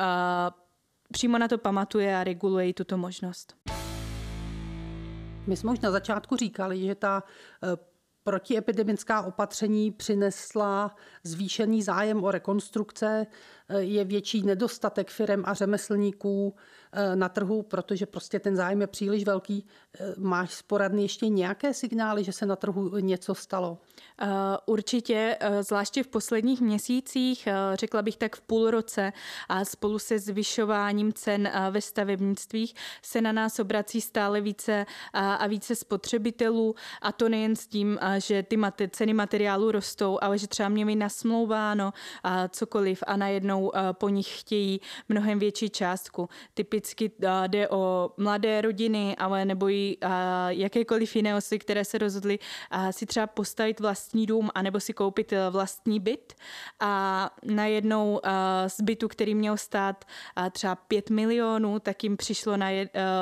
přímo 1.12 1.38
na 1.38 1.48
to 1.48 1.58
pamatuje 1.58 2.16
a 2.16 2.24
reguluje 2.24 2.74
tuto 2.74 2.98
možnost. 2.98 3.56
My 5.46 5.56
jsme 5.56 5.72
už 5.72 5.80
na 5.80 5.90
začátku 5.90 6.36
říkali, 6.36 6.80
že 6.80 6.94
ta 6.94 7.22
eh, 7.62 7.76
protiepidemická 8.24 9.22
opatření 9.22 9.90
přinesla 9.90 10.96
zvýšený 11.24 11.82
zájem 11.82 12.24
o 12.24 12.30
rekonstrukce, 12.30 13.26
je 13.78 14.04
větší 14.04 14.42
nedostatek 14.42 15.10
firm 15.10 15.42
a 15.46 15.54
řemeslníků 15.54 16.54
eh, 16.89 16.89
na 17.14 17.28
trhu, 17.28 17.62
protože 17.62 18.06
prostě 18.06 18.38
ten 18.38 18.56
zájem 18.56 18.80
je 18.80 18.86
příliš 18.86 19.24
velký. 19.24 19.66
Eh, 20.00 20.14
máš 20.18 20.54
sporadny 20.54 21.02
ještě 21.02 21.28
nějaké 21.28 21.74
signály, 21.74 22.24
že 22.24 22.32
se 22.32 22.46
na 22.46 22.56
trhu 22.56 22.96
něco 22.98 23.34
stalo? 23.34 23.78
Eh, 24.22 24.26
určitě, 24.66 25.38
zvláště 25.60 26.02
v 26.02 26.06
posledních 26.06 26.60
měsících, 26.60 27.48
řekla 27.74 28.02
bych 28.02 28.16
tak 28.16 28.36
v 28.36 28.40
půl 28.40 28.70
roce 28.70 29.12
a 29.48 29.64
spolu 29.64 29.98
se 29.98 30.18
zvyšováním 30.18 31.12
cen 31.12 31.50
ve 31.70 31.80
stavebnictvích 31.80 32.74
se 33.02 33.20
na 33.20 33.32
nás 33.32 33.58
obrací 33.58 34.00
stále 34.00 34.40
více 34.40 34.86
a 35.12 35.46
více 35.46 35.76
spotřebitelů 35.76 36.74
a 37.02 37.12
to 37.12 37.28
nejen 37.28 37.56
s 37.56 37.66
tím, 37.66 37.98
že 38.18 38.42
ty 38.42 38.58
ceny 38.90 39.14
materiálu 39.14 39.70
rostou, 39.70 40.18
ale 40.20 40.38
že 40.38 40.46
třeba 40.46 40.68
mě 40.68 40.84
mi 40.84 40.96
nasmlouváno 40.96 41.92
cokoliv 42.50 43.02
a 43.06 43.16
najednou 43.16 43.72
eh, 43.74 43.92
po 43.92 44.08
nich 44.08 44.40
chtějí 44.40 44.80
mnohem 45.08 45.38
větší 45.38 45.70
částku. 45.70 46.28
Typicky 46.54 46.79
eh, 47.22 47.48
jde 47.48 47.68
o 47.68 48.10
mladé 48.16 48.60
rodiny, 48.60 49.16
ale 49.16 49.44
nebo 49.44 49.68
i 49.70 49.96
eh, 50.00 50.08
jakékoliv 50.48 51.16
jiné 51.16 51.36
osoby, 51.36 51.58
které 51.58 51.84
se 51.84 51.98
rozhodly 51.98 52.38
si 52.90 53.06
třeba 53.06 53.26
postavit 53.26 53.80
vlastní 53.80 54.26
dům 54.26 54.50
anebo 54.54 54.80
si 54.80 54.92
koupit 54.92 55.32
vlastní 55.50 56.00
byt 56.00 56.34
a 56.80 57.30
najednou 57.42 58.20
z 58.66 58.80
bytu, 58.80 59.08
který 59.08 59.34
měl 59.34 59.56
stát 59.56 60.04
třeba 60.52 60.74
5 60.74 61.10
milionů, 61.10 61.78
tak 61.78 62.04
jim 62.04 62.16
přišlo 62.16 62.56
na 62.56 62.68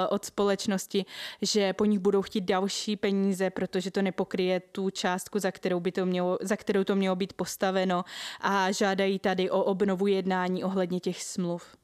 od 0.08 0.24
společnosti, 0.24 1.04
že 1.42 1.72
po 1.72 1.84
nich 1.84 1.98
budou 1.98 2.22
chtít 2.22 2.40
další 2.40 2.96
peníze, 2.96 3.50
protože 3.50 3.90
to 3.90 4.02
nepokryje 4.02 4.60
tu 4.60 4.90
částku, 4.90 5.38
za 5.38 5.50
kterou, 5.50 5.80
by 5.80 5.92
to 5.92 6.06
mělo, 6.06 6.38
za 6.40 6.56
kterou 6.56 6.84
to 6.84 6.96
mělo 6.96 7.16
být 7.16 7.32
postaveno 7.32 8.04
a 8.40 8.72
žádají 8.72 9.18
tady 9.18 9.50
o 9.50 9.64
obnovu 9.64 10.06
jednání 10.06 10.64
ohledně 10.64 11.00
těch 11.00 11.22
smluv. 11.22 11.76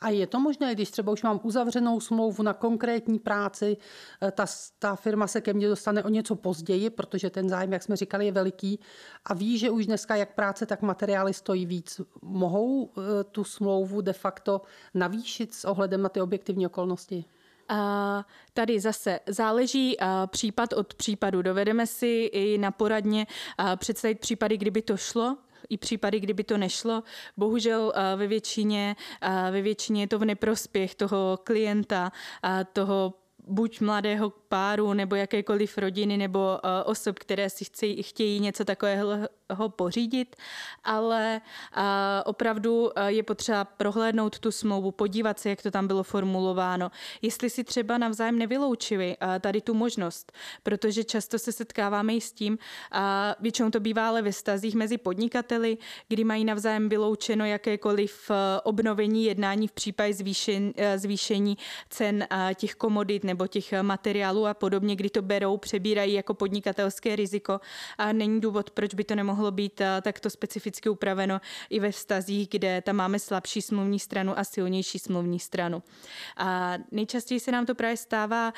A 0.00 0.08
je 0.08 0.26
to 0.26 0.40
možné, 0.40 0.74
když 0.74 0.90
třeba 0.90 1.12
už 1.12 1.22
mám 1.22 1.40
uzavřenou 1.42 2.00
smlouvu 2.00 2.42
na 2.42 2.52
konkrétní 2.52 3.18
práci, 3.18 3.76
eh, 4.22 4.30
ta, 4.30 4.46
ta 4.78 4.96
firma 4.96 5.26
se 5.26 5.40
ke 5.40 5.52
mně 5.52 5.68
dostane 5.68 6.04
o 6.04 6.08
něco 6.08 6.36
později, 6.36 6.90
protože 6.90 7.30
ten 7.30 7.48
zájem, 7.48 7.72
jak 7.72 7.82
jsme 7.82 7.96
říkali, 7.96 8.26
je 8.26 8.32
veliký 8.32 8.80
a 9.24 9.34
ví, 9.34 9.58
že 9.58 9.70
už 9.70 9.86
dneska 9.86 10.16
jak 10.16 10.34
práce, 10.34 10.66
tak 10.66 10.82
materiály 10.82 11.34
stojí 11.34 11.66
víc. 11.66 12.00
Mohou 12.22 12.90
eh, 12.90 13.24
tu 13.24 13.44
smlouvu 13.44 14.00
de 14.00 14.12
facto 14.12 14.62
navýšit 14.94 15.54
s 15.54 15.64
ohledem 15.64 16.02
na 16.02 16.08
ty 16.08 16.20
objektivní 16.20 16.66
okolnosti? 16.66 17.24
A 17.68 18.24
tady 18.54 18.80
zase 18.80 19.20
záleží 19.26 19.96
případ 20.26 20.72
od 20.72 20.94
případu. 20.94 21.42
Dovedeme 21.42 21.86
si 21.86 22.30
i 22.32 22.58
na 22.58 22.70
poradně 22.70 23.26
představit 23.76 24.20
případy, 24.20 24.56
kdyby 24.56 24.82
to 24.82 24.96
šlo, 24.96 25.36
i 25.70 25.76
případy, 25.76 26.20
kdyby 26.20 26.44
to 26.44 26.56
nešlo. 26.56 27.02
Bohužel 27.36 27.92
ve 28.16 28.26
většině, 28.26 28.96
ve 29.50 29.62
většině 29.62 30.02
je 30.02 30.06
to 30.06 30.18
v 30.18 30.24
neprospěch 30.24 30.94
toho 30.94 31.38
klienta, 31.44 32.12
toho 32.72 33.14
buď 33.46 33.80
mladého 33.80 34.30
páru 34.48 34.92
nebo 34.92 35.14
jakékoliv 35.14 35.78
rodiny 35.78 36.16
nebo 36.16 36.38
uh, 36.38 36.70
osob, 36.84 37.18
které 37.18 37.50
si 37.50 37.64
chci, 37.64 38.02
chtějí 38.02 38.40
něco 38.40 38.64
takového 38.64 39.28
pořídit, 39.68 40.36
ale 40.84 41.40
uh, 41.76 41.82
opravdu 42.24 42.82
uh, 42.82 42.90
je 43.06 43.22
potřeba 43.22 43.64
prohlédnout 43.64 44.38
tu 44.38 44.52
smlouvu, 44.52 44.90
podívat 44.90 45.38
se, 45.38 45.48
jak 45.50 45.62
to 45.62 45.70
tam 45.70 45.86
bylo 45.86 46.02
formulováno, 46.02 46.90
jestli 47.22 47.50
si 47.50 47.64
třeba 47.64 47.98
navzájem 47.98 48.38
nevyloučili 48.38 49.16
uh, 49.22 49.28
tady 49.40 49.60
tu 49.60 49.74
možnost, 49.74 50.32
protože 50.62 51.04
často 51.04 51.38
se 51.38 51.52
setkáváme 51.52 52.14
i 52.14 52.20
s 52.20 52.32
tím, 52.32 52.58
a 52.92 53.34
většinou 53.40 53.70
to 53.70 53.80
bývá 53.80 54.08
ale 54.08 54.22
ve 54.22 54.32
stazích 54.32 54.74
mezi 54.74 54.98
podnikateli, 54.98 55.78
kdy 56.08 56.24
mají 56.24 56.44
navzájem 56.44 56.88
vyloučeno 56.88 57.44
jakékoliv 57.44 58.30
uh, 58.30 58.36
obnovení 58.64 59.24
jednání 59.24 59.68
v 59.68 59.72
případě 59.72 60.14
zvýšen, 60.14 60.64
uh, 60.64 60.72
zvýšení 60.96 61.58
cen 61.90 62.26
uh, 62.32 62.54
těch 62.54 62.74
komodit 62.74 63.24
nebo 63.24 63.46
těch 63.46 63.72
materiálů 63.82 64.37
kapitálu 64.38 64.46
a 64.46 64.54
podobně, 64.54 64.96
kdy 64.96 65.10
to 65.10 65.22
berou, 65.22 65.56
přebírají 65.56 66.12
jako 66.12 66.34
podnikatelské 66.34 67.16
riziko 67.16 67.60
a 67.98 68.12
není 68.12 68.40
důvod, 68.40 68.70
proč 68.70 68.94
by 68.94 69.04
to 69.04 69.14
nemohlo 69.14 69.50
být 69.50 69.80
eh, 69.80 70.00
takto 70.02 70.30
specificky 70.30 70.88
upraveno 70.88 71.40
i 71.70 71.80
ve 71.80 71.90
vztazích, 71.90 72.48
kde 72.48 72.82
tam 72.82 72.96
máme 72.96 73.18
slabší 73.18 73.62
smluvní 73.62 73.98
stranu 73.98 74.38
a 74.38 74.44
silnější 74.44 74.98
smluvní 74.98 75.38
stranu. 75.38 75.82
A 76.36 76.78
nejčastěji 76.90 77.40
se 77.40 77.52
nám 77.52 77.66
to 77.66 77.74
právě 77.74 77.96
stává 77.96 78.52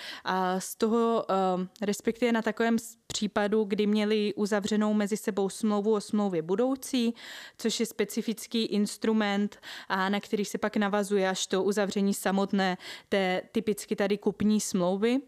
z 0.58 0.76
toho, 0.76 1.24
eh, 1.30 1.86
respektive 1.86 2.32
na 2.32 2.42
takovém 2.42 2.78
případu, 3.12 3.64
kdy 3.64 3.86
měli 3.86 4.34
uzavřenou 4.34 4.94
mezi 4.94 5.16
sebou 5.16 5.48
smlouvu 5.48 5.92
o 5.94 6.00
smlouvě 6.00 6.42
budoucí, 6.42 7.14
což 7.58 7.80
je 7.80 7.86
specifický 7.86 8.64
instrument, 8.64 9.58
a 9.88 10.08
na 10.08 10.20
který 10.20 10.44
se 10.44 10.58
pak 10.58 10.76
navazuje 10.76 11.28
až 11.28 11.46
to 11.46 11.62
uzavření 11.62 12.14
samotné 12.14 12.78
té 13.08 13.42
typicky 13.52 13.96
tady 13.96 14.18
kupní 14.18 14.60
smlouvy 14.60 15.20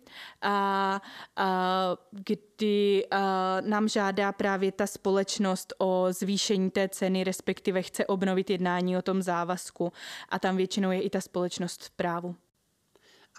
a, 0.43 1.01
a 1.37 1.97
kdy 2.11 3.07
a, 3.11 3.61
nám 3.61 3.89
žádá 3.89 4.33
právě 4.33 4.73
ta 4.73 4.87
společnost 4.87 5.75
o 5.79 6.07
zvýšení 6.11 6.71
té 6.71 6.89
ceny, 6.89 7.25
respektive 7.25 7.83
chce 7.83 8.07
obnovit 8.07 8.51
jednání 8.51 8.97
o 8.97 9.03
tom 9.03 9.23
závazku 9.23 9.93
a 10.29 10.39
tam 10.39 10.57
většinou 10.57 10.91
je 10.91 11.03
i 11.03 11.11
ta 11.11 11.21
společnost 11.21 11.83
v 11.83 11.91
právu. 11.91 12.35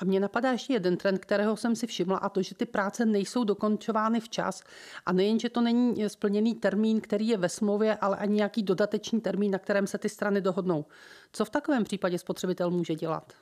A 0.03 0.05
mě 0.05 0.19
napadá 0.19 0.51
ještě 0.51 0.73
jeden 0.73 0.97
trend, 0.97 1.17
kterého 1.17 1.57
jsem 1.57 1.75
si 1.75 1.87
všimla, 1.87 2.17
a 2.17 2.29
to, 2.29 2.41
že 2.41 2.55
ty 2.55 2.65
práce 2.65 3.05
nejsou 3.05 3.43
dokončovány 3.43 4.19
včas. 4.19 4.63
A 5.05 5.13
nejen, 5.13 5.39
že 5.39 5.49
to 5.49 5.61
není 5.61 6.09
splněný 6.09 6.55
termín, 6.55 7.01
který 7.01 7.27
je 7.27 7.37
ve 7.37 7.49
smlouvě, 7.49 7.95
ale 7.95 8.17
ani 8.17 8.35
nějaký 8.35 8.63
dodatečný 8.63 9.21
termín, 9.21 9.51
na 9.51 9.59
kterém 9.59 9.87
se 9.87 9.97
ty 9.97 10.09
strany 10.09 10.41
dohodnou. 10.41 10.85
Co 11.33 11.45
v 11.45 11.49
takovém 11.49 11.83
případě 11.83 12.19
spotřebitel 12.19 12.71
může 12.71 12.95
dělat? 12.95 13.33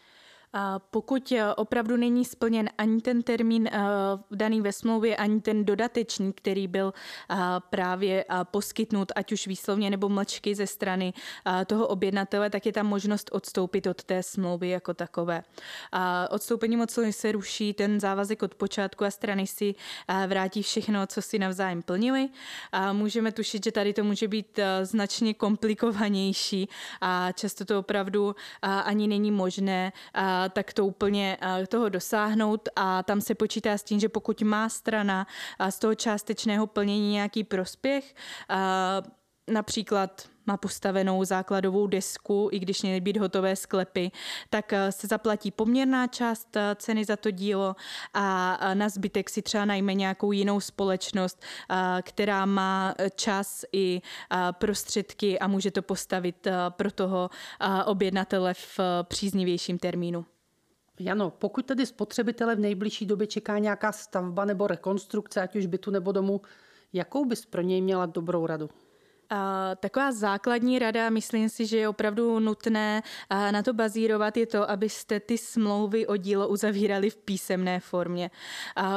Pokud 0.92 1.32
eh, 1.32 1.56
opravdu 1.56 1.98
není 1.98 2.26
splněn 2.26 2.70
ani 2.78 3.02
ten 3.02 3.24
termín 3.24 3.68
eh, 3.68 3.80
daný 4.32 4.62
ve 4.62 4.74
smlouvě, 4.74 5.16
ani 5.16 5.42
ten 5.42 5.66
dodatečný, 5.66 6.34
který 6.34 6.68
byl 6.68 6.94
eh, 7.32 7.36
právě 7.70 8.26
poskytnut, 8.44 9.12
ať 9.16 9.32
už 9.32 9.48
výslovně 9.48 9.90
nebo 9.90 10.10
mlčky 10.10 10.56
ze 10.56 10.68
strany 10.68 11.14
toho 11.66 11.88
objednatele, 11.88 12.50
tak 12.50 12.66
je 12.66 12.74
tam 12.74 12.86
možnost 12.86 13.30
odstoupit 13.32 13.88
od 13.88 14.04
té 14.04 14.24
smlouvy 14.24 14.70
jako 14.70 14.94
takové. 14.94 15.44
Odstoupením 16.30 16.82
od 16.82 16.92
smlouvy 16.92 17.14
se 17.14 17.32
ruší 17.32 17.74
ten 17.74 18.00
závazek 18.00 18.44
od 18.44 18.56
počátku 18.56 19.06
a 19.06 19.12
strany 19.12 19.48
si 19.48 19.76
vrátí 20.28 20.64
všechno, 20.64 21.08
co 21.08 21.22
si 21.22 21.40
navzájem 21.40 21.82
plnili. 21.82 22.30
Můžeme 22.92 23.32
tušit, 23.32 23.64
že 23.64 23.72
tady 23.72 23.94
to 23.94 24.04
může 24.04 24.28
být 24.28 24.60
značně 24.84 25.34
komplikovanější 25.34 26.70
a 27.02 27.32
často 27.32 27.66
to 27.66 27.80
opravdu 27.80 28.36
ani 28.62 29.08
není 29.08 29.32
možné 29.32 29.92
tak 30.49 30.73
to 30.73 30.86
úplně 30.86 31.38
toho 31.67 31.89
dosáhnout 31.89 32.69
a 32.75 33.04
tam 33.04 33.21
se 33.21 33.36
počítá 33.36 33.77
s 33.77 33.84
tím, 33.84 33.99
že 33.99 34.10
pokud 34.10 34.41
má 34.41 34.69
strana 34.69 35.27
z 35.69 35.80
toho 35.80 35.95
částečného 35.95 36.67
plnění 36.67 37.12
nějaký 37.12 37.43
prospěch, 37.43 38.15
například 39.49 40.27
má 40.45 40.58
postavenou 40.58 41.23
základovou 41.23 41.88
desku, 41.88 42.49
i 42.51 42.60
když 42.60 42.82
měly 42.82 43.01
být 43.01 43.17
hotové 43.17 43.56
sklepy, 43.56 44.12
tak 44.49 44.73
se 44.89 45.08
zaplatí 45.08 45.51
poměrná 45.51 46.08
část 46.08 46.58
ceny 46.75 47.06
za 47.06 47.15
to 47.15 47.32
dílo 47.32 47.75
a 48.13 48.58
na 48.73 48.89
zbytek 48.89 49.30
si 49.30 49.41
třeba 49.41 49.65
najme 49.65 49.93
nějakou 49.93 50.32
jinou 50.32 50.60
společnost, 50.60 51.41
která 52.01 52.45
má 52.45 52.95
čas 53.15 53.65
i 53.73 54.01
prostředky 54.51 55.39
a 55.39 55.47
může 55.47 55.71
to 55.71 55.82
postavit 55.82 56.47
pro 56.69 56.91
toho 56.91 57.30
objednatele 57.86 58.54
v 58.54 58.80
příznivějším 59.04 59.80
termínu. 59.80 60.25
Jano, 61.04 61.32
pokud 61.32 61.66
tedy 61.66 61.86
spotřebitele 61.86 62.56
v 62.56 62.60
nejbližší 62.60 63.06
době 63.06 63.28
čeká 63.28 63.58
nějaká 63.58 63.92
stavba 63.92 64.46
nebo 64.46 64.68
rekonstrukce, 64.68 65.42
ať 65.42 65.56
už 65.56 65.66
bytu 65.66 65.92
nebo 65.92 66.12
domu, 66.12 66.42
jakou 66.94 67.26
bys 67.26 67.46
pro 67.46 67.62
něj 67.62 67.82
měla 67.82 68.06
dobrou 68.06 68.46
radu? 68.46 68.70
Taková 69.80 70.12
základní 70.12 70.80
rada, 70.80 71.10
myslím 71.10 71.50
si, 71.50 71.65
že 71.65 71.78
je 71.78 71.89
opravdu 71.89 72.39
nutné 72.39 73.04
na 73.52 73.63
to 73.63 73.74
bazírovat, 73.74 74.38
je 74.38 74.46
to, 74.46 74.70
abyste 74.70 75.20
ty 75.20 75.38
smlouvy 75.38 76.08
o 76.08 76.17
dílo 76.17 76.48
uzavírali 76.48 77.10
v 77.10 77.17
písemné 77.17 77.80
formě. 77.80 78.32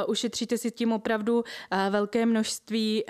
Ušetříte 0.07 0.59
si 0.59 0.71
tím 0.71 0.93
opravdu 0.93 1.45
velké 1.91 2.27
množství 2.27 3.05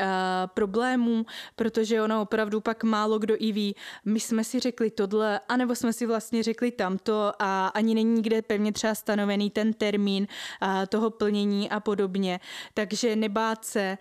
problémů, 0.55 1.27
protože 1.57 2.03
ono 2.03 2.23
opravdu 2.23 2.61
pak 2.61 2.85
málo 2.85 3.19
kdo 3.19 3.35
i 3.39 3.53
ví, 3.53 3.77
my 4.05 4.21
jsme 4.21 4.45
si 4.45 4.61
řekli 4.61 4.91
tohle, 4.91 5.41
anebo 5.49 5.75
jsme 5.75 5.93
si 5.93 6.07
vlastně 6.07 6.43
řekli 6.43 6.71
tamto 6.71 7.33
a 7.39 7.67
ani 7.67 7.95
není 7.95 8.15
nikde 8.15 8.43
pevně 8.43 8.73
třeba 8.73 8.95
stanovený 8.95 9.51
ten 9.51 9.73
termín 9.73 10.27
toho 10.89 11.11
plnění 11.11 11.71
a 11.71 11.81
podobně. 11.81 12.41
Takže 12.75 13.17
nebát 13.17 13.65
se, 13.65 13.99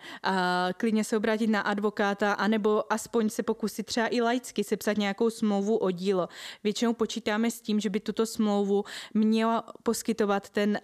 klidně 0.78 1.04
se 1.04 1.18
obrátit 1.18 1.48
na 1.48 1.62
advokáta, 1.62 2.34
anebo 2.34 2.94
aspoň 2.94 3.13
aspoň 3.14 3.30
se 3.30 3.44
pokusit 3.44 3.86
třeba 3.86 4.08
i 4.12 4.22
laicky 4.22 4.64
sepsat 4.64 4.98
nějakou 4.98 5.30
smlouvu 5.30 5.78
o 5.78 5.92
dílo. 5.92 6.30
Většinou 6.64 6.94
počítáme 6.94 7.52
s 7.52 7.62
tím, 7.62 7.80
že 7.80 7.90
by 7.90 8.00
tuto 8.00 8.26
smlouvu 8.26 8.84
měla 9.14 9.64
poskytovat 9.84 10.50
ten 10.50 10.80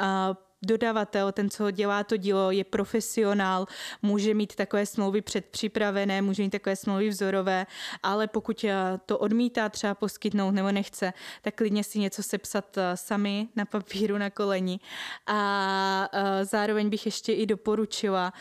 dodavatel, 0.61 1.31
ten, 1.31 1.49
co 1.49 1.71
dělá 1.71 2.03
to 2.03 2.17
dílo, 2.17 2.51
je 2.51 2.63
profesionál, 2.63 3.65
může 4.01 4.33
mít 4.33 4.55
takové 4.55 4.85
smlouvy 4.85 5.21
předpřipravené, 5.21 6.21
může 6.21 6.43
mít 6.43 6.49
takové 6.49 6.75
smlouvy 6.75 7.09
vzorové, 7.09 7.65
ale 8.03 8.27
pokud 8.27 8.65
to 9.05 9.17
odmítá 9.17 9.69
třeba 9.69 9.95
poskytnout 9.95 10.51
nebo 10.51 10.71
nechce, 10.71 11.13
tak 11.41 11.55
klidně 11.55 11.83
si 11.83 11.99
něco 11.99 12.23
sepsat 12.23 12.77
sami 12.95 13.47
na 13.55 13.65
papíru 13.65 14.17
na 14.17 14.29
koleni. 14.29 14.79
A 15.27 16.09
zároveň 16.43 16.89
bych 16.89 17.05
ještě 17.05 17.33
i 17.33 17.45
doporučila 17.45 18.33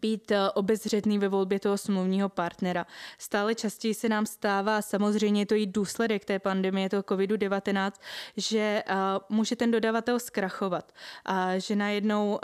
být 0.00 0.30
eh, 0.30 0.50
obezřetný 0.50 1.18
ve 1.18 1.28
volbě 1.28 1.60
toho 1.60 1.78
smluvního 1.78 2.28
partnera. 2.28 2.86
Stále 3.18 3.54
častěji 3.54 3.94
se 3.94 4.08
nám 4.08 4.26
stává, 4.26 4.82
samozřejmě 4.82 5.40
je 5.40 5.46
to 5.46 5.54
i 5.54 5.66
důsledek 5.66 6.24
té 6.24 6.38
pandemie, 6.38 6.88
toho 6.88 7.02
COVID-19, 7.02 7.92
že 8.36 8.82
uh, 8.90 9.36
může 9.36 9.56
ten 9.56 9.70
dodavatel 9.70 10.18
zkrachovat, 10.18 10.92
a 11.24 11.58
že 11.58 11.76
najednou 11.76 12.30
uh, 12.32 12.38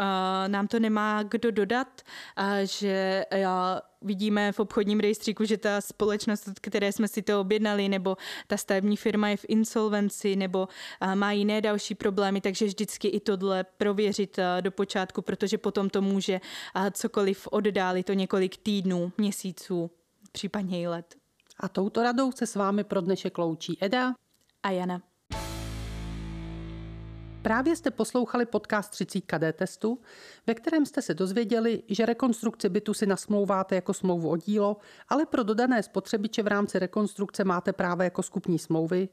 nám 0.47 0.69
to 0.69 0.81
nemá 0.81 1.23
kdo 1.23 1.51
dodat, 1.51 2.03
a 2.37 2.65
že 2.65 3.25
uh, 3.33 3.41
vidíme 4.03 4.53
v 4.53 4.61
obchodním 4.61 5.01
rejstříku, 5.01 5.45
že 5.45 5.57
ta 5.57 5.81
společnost, 5.81 6.49
od 6.49 6.59
které 6.61 6.93
jsme 6.93 7.09
si 7.09 7.23
to 7.23 7.41
objednali, 7.41 7.89
nebo 7.89 8.17
ta 8.47 8.57
stavební 8.57 8.97
firma 8.97 9.29
je 9.29 9.37
v 9.37 9.45
insolvenci, 9.49 10.37
nebo 10.37 10.69
má 11.15 11.33
jiné 11.33 11.61
další 11.61 11.95
problémy, 11.95 12.41
takže 12.41 12.65
vždycky 12.65 13.09
i 13.09 13.21
tohle 13.21 13.65
prověřit 13.65 14.39
do 14.61 14.71
počátku, 14.71 15.23
protože 15.23 15.59
potom 15.59 15.91
to 15.91 16.03
může 16.03 16.41
cokoliv 16.93 17.49
oddálit 17.51 18.07
to 18.07 18.13
několik 18.13 18.57
týdnů, 18.57 19.13
měsíců, 19.19 19.91
případně 20.33 20.83
i 20.83 20.87
let. 20.87 21.15
A 21.61 21.69
touto 21.69 22.03
radou 22.03 22.33
se 22.33 22.47
s 22.47 22.55
vámi 22.55 22.85
pro 22.85 23.01
dnešek 23.01 23.39
loučí 23.39 23.79
Eda 23.81 24.15
a 24.63 24.71
Jana. 24.71 25.03
Právě 27.43 27.77
jste 27.77 27.91
poslouchali 27.91 28.47
podcast 28.47 28.91
30 28.91 29.21
KD 29.21 29.57
testu, 29.57 30.01
ve 30.47 30.55
kterém 30.55 30.87
jste 30.87 31.03
se 31.03 31.15
dozvěděli, 31.15 31.83
že 31.89 32.07
rekonstrukci 32.07 32.69
bytu 32.69 32.95
si 32.95 33.07
nasmlouváte 33.07 33.75
jako 33.75 33.95
smlouvu 33.95 34.31
o 34.31 34.37
dílo, 34.37 34.77
ale 35.09 35.27
pro 35.27 35.43
dodané 35.43 35.83
spotřebiče 35.83 36.43
v 36.43 36.47
rámci 36.47 36.79
rekonstrukce 36.79 37.45
máte 37.45 37.73
právě 37.73 38.05
jako 38.05 38.23
skupní 38.23 38.59
smlouvy, 38.59 39.09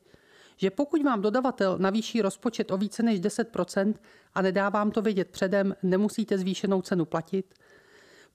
že 0.58 0.72
pokud 0.72 1.04
vám 1.04 1.22
dodavatel 1.22 1.78
navýší 1.78 2.22
rozpočet 2.22 2.72
o 2.72 2.78
více 2.78 3.04
než 3.04 3.22
10% 3.22 3.94
a 4.34 4.42
nedá 4.42 4.70
vám 4.70 4.92
to 4.92 5.02
vědět 5.02 5.30
předem, 5.30 5.76
nemusíte 5.84 6.38
zvýšenou 6.38 6.82
cenu 6.82 7.06
platit. 7.06 7.54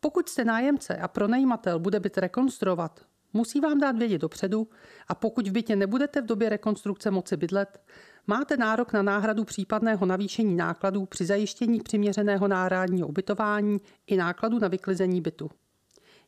Pokud 0.01 0.29
jste 0.29 0.45
nájemce 0.45 0.97
a 0.97 1.09
pronajímatel 1.09 1.79
bude 1.79 2.01
byt 2.01 2.19
rekonstruovat, 2.19 3.01
musí 3.33 3.61
vám 3.61 3.81
dát 3.81 3.99
vědět 3.99 4.19
dopředu 4.19 4.69
a 5.09 5.15
pokud 5.15 5.49
v 5.49 5.53
bytě 5.53 5.77
nebudete 5.77 6.21
v 6.21 6.27
době 6.27 6.49
rekonstrukce 6.49 7.11
moci 7.11 7.37
bydlet, 7.37 7.81
máte 8.27 8.57
nárok 8.57 8.93
na 8.93 9.03
náhradu 9.03 9.45
případného 9.45 10.07
navýšení 10.07 10.57
nákladů 10.57 11.07
při 11.07 11.25
zajištění 11.25 11.81
přiměřeného 11.81 12.49
náhradního 12.49 13.09
ubytování 13.09 13.81
i 14.07 14.17
nákladu 14.17 14.59
na 14.59 14.69
vyklizení 14.69 15.21
bytu. 15.21 15.51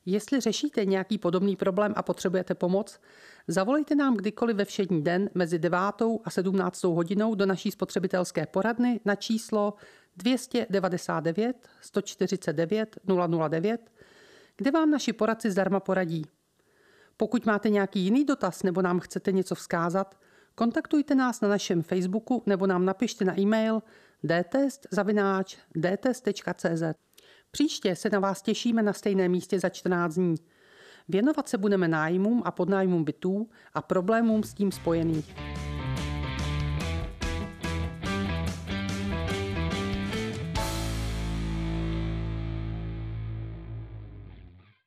Jestli 0.06 0.40
řešíte 0.40 0.84
nějaký 0.84 1.18
podobný 1.18 1.56
problém 1.56 1.92
a 1.96 2.02
potřebujete 2.02 2.54
pomoc, 2.54 3.00
zavolejte 3.48 3.94
nám 3.94 4.16
kdykoliv 4.16 4.56
ve 4.56 4.64
všední 4.64 5.02
den 5.02 5.30
mezi 5.34 5.58
9. 5.58 5.78
a 6.24 6.30
17. 6.30 6.82
hodinou 6.82 7.34
do 7.34 7.46
naší 7.46 7.70
spotřebitelské 7.70 8.46
poradny 8.46 9.00
na 9.04 9.14
číslo 9.14 9.74
299 10.16 11.68
149 11.80 12.98
009, 13.48 13.90
kde 14.56 14.70
vám 14.70 14.90
naši 14.90 15.12
poradci 15.12 15.50
zdarma 15.50 15.80
poradí. 15.80 16.26
Pokud 17.16 17.46
máte 17.46 17.70
nějaký 17.70 18.00
jiný 18.00 18.24
dotaz 18.24 18.62
nebo 18.62 18.82
nám 18.82 19.00
chcete 19.00 19.32
něco 19.32 19.54
vzkázat, 19.54 20.18
Kontaktujte 20.54 21.14
nás 21.14 21.40
na 21.40 21.48
našem 21.48 21.82
Facebooku 21.82 22.42
nebo 22.46 22.66
nám 22.66 22.84
napište 22.84 23.24
na 23.24 23.40
e-mail 23.40 23.82
dtest.cz. 25.82 26.82
Příště 27.50 27.96
se 27.96 28.10
na 28.10 28.18
vás 28.18 28.42
těšíme 28.42 28.82
na 28.82 28.92
stejném 28.92 29.30
místě 29.30 29.60
za 29.60 29.68
14 29.68 30.14
dní. 30.14 30.34
Věnovat 31.08 31.48
se 31.48 31.58
budeme 31.58 31.88
nájmům 31.88 32.42
a 32.44 32.50
podnájmům 32.50 33.04
bytů 33.04 33.48
a 33.74 33.82
problémům 33.82 34.42
s 34.42 34.54
tím 34.54 34.72
spojených. 34.72 35.34